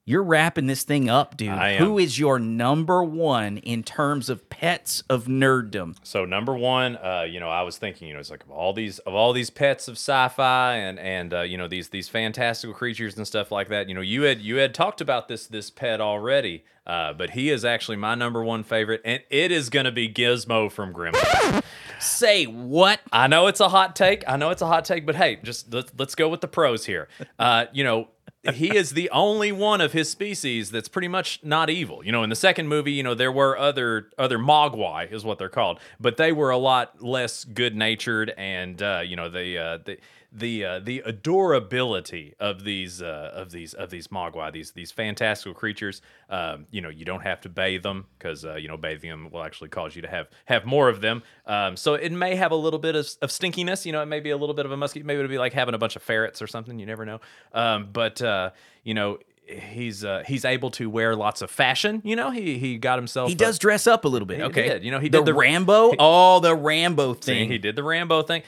you're 0.07 0.23
wrapping 0.23 0.67
this 0.67 0.83
thing 0.83 1.09
up, 1.09 1.35
dude. 1.35 1.49
Who 1.79 1.99
is 1.99 2.17
your 2.17 2.39
number 2.39 3.03
one 3.03 3.57
in 3.57 3.83
terms 3.83 4.29
of 4.29 4.49
pets 4.49 5.03
of 5.09 5.25
nerddom? 5.25 5.97
So 6.01 6.23
number 6.23 6.55
one, 6.55 6.95
uh, 6.95 7.25
you 7.29 7.41
know, 7.41 7.49
I 7.49 7.63
was 7.63 7.77
thinking, 7.77 8.07
you 8.07 8.13
know, 8.13 8.21
it's 8.21 8.31
like 8.31 8.45
of 8.45 8.49
all 8.49 8.71
these 8.71 8.99
of 8.99 9.13
all 9.13 9.33
these 9.33 9.49
pets 9.49 9.89
of 9.89 9.95
sci-fi 9.95 10.75
and 10.77 10.97
and 10.97 11.33
uh, 11.33 11.41
you 11.41 11.57
know 11.57 11.67
these 11.67 11.89
these 11.89 12.07
fantastical 12.07 12.73
creatures 12.73 13.17
and 13.17 13.27
stuff 13.27 13.51
like 13.51 13.67
that. 13.67 13.89
You 13.89 13.95
know, 13.95 14.01
you 14.01 14.21
had 14.21 14.39
you 14.39 14.55
had 14.55 14.73
talked 14.73 15.01
about 15.01 15.27
this 15.27 15.45
this 15.47 15.69
pet 15.69 15.99
already, 15.99 16.63
uh, 16.85 17.11
but 17.11 17.31
he 17.31 17.49
is 17.49 17.65
actually 17.65 17.97
my 17.97 18.15
number 18.15 18.41
one 18.41 18.63
favorite, 18.63 19.01
and 19.03 19.21
it 19.29 19.51
is 19.51 19.69
going 19.69 19.87
to 19.87 19.91
be 19.91 20.07
Gizmo 20.07 20.71
from 20.71 20.93
Gremlins. 20.93 21.63
Say 21.99 22.45
what? 22.45 23.01
I 23.11 23.27
know 23.27 23.47
it's 23.47 23.59
a 23.59 23.67
hot 23.67 23.93
take. 23.93 24.23
I 24.25 24.37
know 24.37 24.51
it's 24.51 24.61
a 24.61 24.67
hot 24.67 24.85
take, 24.85 25.05
but 25.05 25.15
hey, 25.15 25.39
just 25.43 25.73
let's, 25.73 25.91
let's 25.97 26.15
go 26.15 26.29
with 26.29 26.39
the 26.39 26.47
pros 26.47 26.85
here. 26.85 27.09
Uh, 27.37 27.65
you 27.73 27.83
know, 27.83 28.07
he 28.53 28.75
is 28.75 28.91
the 28.91 29.09
only 29.11 29.51
one 29.51 29.81
of 29.81 29.93
his 29.93 30.09
species 30.09 30.71
that's 30.71 30.87
pretty 30.87 31.07
much 31.07 31.39
not 31.43 31.69
evil. 31.69 32.03
You 32.03 32.11
know, 32.11 32.23
in 32.23 32.29
the 32.29 32.35
second 32.35 32.67
movie, 32.67 32.91
you 32.91 33.03
know, 33.03 33.13
there 33.13 33.31
were 33.31 33.57
other 33.57 34.09
other 34.17 34.37
Mogwai 34.37 35.11
is 35.11 35.23
what 35.23 35.37
they're 35.37 35.49
called, 35.49 35.79
but 35.99 36.17
they 36.17 36.31
were 36.31 36.49
a 36.49 36.57
lot 36.57 37.03
less 37.03 37.43
good 37.43 37.75
natured, 37.75 38.33
and 38.37 38.81
uh, 38.81 39.01
you 39.05 39.15
know, 39.15 39.29
they 39.29 39.57
uh, 39.57 39.79
the 39.83 39.97
the 40.31 40.65
uh, 40.65 40.79
the 40.79 41.01
adorability 41.05 42.33
of 42.39 42.63
these 42.63 43.01
uh, 43.01 43.31
of 43.33 43.51
these 43.51 43.73
of 43.73 43.89
these 43.89 44.07
Mogwai, 44.07 44.51
these 44.51 44.71
these 44.71 44.91
fantastical 44.91 45.53
creatures. 45.53 46.01
Um, 46.29 46.65
you 46.69 46.81
know, 46.81 46.89
you 46.89 47.05
don't 47.05 47.21
have 47.23 47.41
to 47.41 47.49
bathe 47.49 47.83
them 47.83 48.05
because 48.17 48.43
uh, 48.45 48.55
you 48.55 48.67
know 48.67 48.77
bathing 48.77 49.09
them 49.09 49.29
will 49.31 49.43
actually 49.43 49.69
cause 49.69 49.95
you 49.95 50.01
to 50.01 50.07
have 50.07 50.27
have 50.45 50.65
more 50.65 50.89
of 50.89 51.01
them. 51.01 51.23
Um, 51.45 51.77
so 51.77 51.93
it 51.93 52.11
may 52.11 52.35
have 52.35 52.51
a 52.51 52.55
little 52.55 52.79
bit 52.79 52.95
of, 52.95 53.07
of 53.21 53.29
stinkiness. 53.29 53.85
You 53.85 53.93
know, 53.93 54.01
it 54.01 54.07
may 54.07 54.19
be 54.19 54.31
a 54.31 54.37
little 54.37 54.55
bit 54.55 54.65
of 54.65 54.71
a 54.71 54.77
musky. 54.77 55.01
Maybe 55.01 55.19
it'll 55.19 55.29
be 55.29 55.37
like 55.37 55.53
having 55.53 55.73
a 55.73 55.77
bunch 55.79 55.95
of 55.95 56.03
ferrets 56.03 56.41
or 56.41 56.47
something. 56.47 56.77
You 56.77 56.85
never 56.85 57.05
know. 57.05 57.21
Um, 57.53 57.89
but 57.91 58.21
uh, 58.21 58.51
you 58.83 58.93
know. 58.93 59.19
He's 59.49 60.03
uh, 60.03 60.23
he's 60.27 60.43
able 60.43 60.71
to 60.71 60.89
wear 60.89 61.15
lots 61.15 61.41
of 61.41 61.49
fashion. 61.49 62.01
You 62.03 62.17
know, 62.17 62.31
he 62.31 62.57
he 62.57 62.77
got 62.77 62.99
himself. 62.99 63.29
He 63.29 63.35
uh, 63.35 63.37
does 63.37 63.57
dress 63.57 63.87
up 63.87 64.03
a 64.03 64.09
little 64.09 64.25
bit. 64.25 64.39
He 64.39 64.43
okay, 64.43 64.67
did. 64.67 64.83
You 64.83 64.91
know, 64.91 64.99
he 64.99 65.07
the 65.07 65.19
did 65.19 65.27
the- 65.27 65.33
Rambo. 65.35 65.93
Oh, 65.97 66.41
the 66.41 66.53
Rambo 66.53 67.13
See, 67.13 67.19
thing. 67.21 67.49
he 67.49 67.57
did 67.57 67.77
the 67.77 67.83
Rambo 67.83 68.23
thing. 68.23 68.43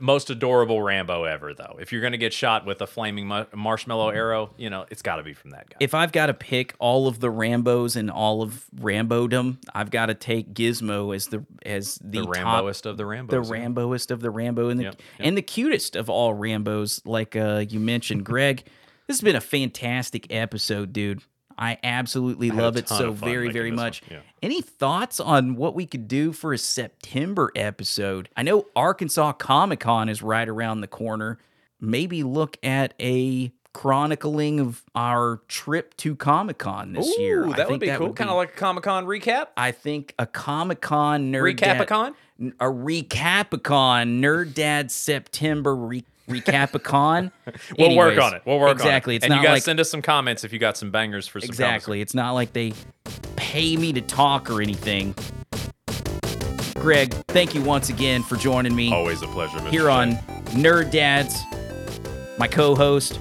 Most 0.00 0.30
adorable 0.30 0.80
Rambo 0.80 1.24
ever, 1.24 1.54
though. 1.54 1.76
If 1.80 1.92
you're 1.92 2.02
gonna 2.02 2.16
get 2.16 2.32
shot 2.32 2.64
with 2.64 2.80
a 2.80 2.86
flaming 2.86 3.26
mu- 3.26 3.46
marshmallow 3.54 4.10
arrow, 4.10 4.50
you 4.56 4.70
know 4.70 4.86
it's 4.90 5.02
got 5.02 5.16
to 5.16 5.22
be 5.22 5.32
from 5.32 5.50
that 5.50 5.68
guy. 5.70 5.76
if 5.80 5.92
I've 5.94 6.12
got 6.12 6.26
to 6.26 6.34
pick 6.34 6.74
all 6.78 7.08
of 7.08 7.18
the 7.20 7.28
Rambos 7.28 7.96
and 7.96 8.10
all 8.10 8.42
of 8.42 8.64
Rambodom, 8.76 9.58
I've 9.74 9.90
got 9.90 10.06
to 10.06 10.14
take 10.14 10.54
Gizmo 10.54 11.14
as 11.14 11.26
the 11.26 11.44
as 11.66 11.96
the, 11.96 12.20
the 12.20 12.26
Ramboest 12.26 12.86
of 12.86 12.96
the 12.96 13.04
Rambos. 13.04 13.30
the 13.48 13.56
yeah. 13.56 13.64
Ramboest 13.66 14.10
of 14.10 14.20
the 14.20 14.30
Rambo, 14.30 14.68
and 14.68 14.78
the 14.78 14.84
Yep, 14.84 14.94
yep. 15.18 15.26
and 15.26 15.36
the 15.36 15.42
cutest 15.42 15.96
of 15.96 16.08
all 16.08 16.34
Rambos, 16.34 17.00
like 17.04 17.34
uh, 17.36 17.64
you 17.68 17.80
mentioned, 17.80 18.24
Greg. 18.24 18.64
this 19.08 19.16
has 19.16 19.20
been 19.20 19.36
a 19.36 19.40
fantastic 19.40 20.32
episode, 20.32 20.92
dude. 20.92 21.22
I 21.58 21.78
absolutely 21.82 22.48
a 22.48 22.54
love 22.54 22.76
it 22.76 22.88
so 22.88 23.12
very, 23.12 23.50
very 23.50 23.70
much. 23.70 24.02
yeah. 24.10 24.20
Any 24.42 24.60
thoughts 24.60 25.20
on 25.20 25.56
what 25.56 25.74
we 25.74 25.86
could 25.86 26.08
do 26.08 26.32
for 26.32 26.52
a 26.52 26.58
September 26.58 27.52
episode? 27.54 28.28
I 28.36 28.42
know 28.42 28.66
Arkansas 28.74 29.32
Comic 29.32 29.80
Con 29.80 30.08
is 30.08 30.22
right 30.22 30.48
around 30.48 30.80
the 30.80 30.88
corner. 30.88 31.38
Maybe 31.80 32.22
look 32.22 32.56
at 32.62 32.94
a 33.00 33.52
chronicling 33.72 34.60
of 34.60 34.82
our 34.94 35.40
trip 35.48 35.96
to 35.96 36.14
Comic 36.14 36.58
Con 36.58 36.92
this 36.92 37.18
year. 37.18 37.44
Ooh, 37.44 37.52
I 37.52 37.56
that 37.56 37.70
would 37.70 37.80
be 37.80 37.88
cool. 37.90 38.12
Kind 38.12 38.30
of 38.30 38.36
like 38.36 38.50
a 38.50 38.56
Comic 38.56 38.84
Con 38.84 39.06
recap. 39.06 39.48
I 39.56 39.72
think 39.72 40.14
a 40.18 40.26
Comic 40.26 40.80
Con 40.80 41.32
nerd 41.32 41.56
Recapicon? 41.56 42.14
Dad, 42.40 42.52
a 42.60 42.66
recapicon 42.66 44.20
nerd 44.20 44.54
dad 44.54 44.90
September 44.90 45.74
re- 46.28 46.40
recapicon. 46.40 47.30
We'll 47.78 47.96
work 47.96 48.18
on 48.18 48.34
it. 48.34 48.42
We'll 48.44 48.58
work 48.58 48.70
on 48.70 48.76
it. 48.76 48.80
exactly. 48.80 49.16
It's 49.16 49.24
and 49.24 49.30
not 49.32 49.40
you 49.40 49.46
guys 49.46 49.56
like 49.56 49.62
send 49.62 49.80
us 49.80 49.90
some 49.90 50.02
comments 50.02 50.44
if 50.44 50.52
you 50.52 50.58
got 50.58 50.76
some 50.76 50.90
bangers 50.90 51.26
for 51.26 51.40
some 51.40 51.48
exactly. 51.48 52.00
It's 52.00 52.14
not 52.14 52.32
like 52.32 52.52
they 52.52 52.72
pay 53.36 53.76
me 53.76 53.92
to 53.92 54.00
talk 54.00 54.50
or 54.50 54.60
anything. 54.62 55.14
Greg, 56.76 57.12
thank 57.28 57.54
you 57.54 57.62
once 57.62 57.90
again 57.90 58.22
for 58.22 58.36
joining 58.36 58.74
me 58.74 58.92
Always 58.92 59.22
a 59.22 59.26
pleasure. 59.28 59.58
Mr. 59.58 59.70
here 59.70 59.88
on 59.90 60.12
Nerd 60.52 60.90
Dads, 60.90 61.40
my 62.38 62.48
co-host. 62.48 63.20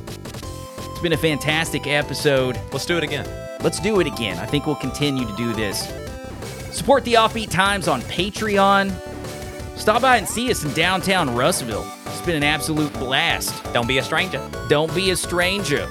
It's 0.78 1.00
been 1.02 1.14
a 1.14 1.18
fantastic 1.18 1.86
episode. 1.88 2.60
Let's 2.72 2.86
do 2.86 2.98
it 2.98 3.04
again. 3.04 3.28
Let's 3.62 3.80
do 3.80 4.00
it 4.00 4.08
again. 4.08 4.40
I 4.40 4.46
think 4.48 4.66
we'll 4.66 4.76
continue 4.76 5.26
to 5.26 5.36
do 5.36 5.54
this. 5.54 5.88
Support 6.72 7.04
the 7.04 7.14
Offbeat 7.16 7.52
Times 7.52 7.88
on 7.88 8.02
Patreon. 8.04 8.92
Stop 9.78 10.02
by 10.02 10.18
and 10.18 10.28
see 10.28 10.50
us 10.50 10.64
in 10.64 10.74
downtown 10.74 11.36
Russellville. 11.36 11.86
It's 12.22 12.28
been 12.28 12.36
an 12.36 12.44
absolute 12.44 12.94
blast. 12.94 13.64
Don't 13.74 13.88
be 13.88 13.98
a 13.98 14.04
stranger. 14.04 14.48
Don't 14.70 14.94
be 14.94 15.10
a 15.10 15.16
stranger. 15.16 15.90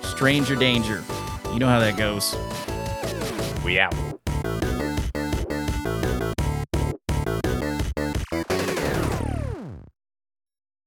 Stranger 0.00 0.56
danger. 0.56 1.04
You 1.52 1.58
know 1.58 1.68
how 1.68 1.80
that 1.80 1.98
goes. 1.98 2.34
We 3.62 3.78
out. 3.78 4.09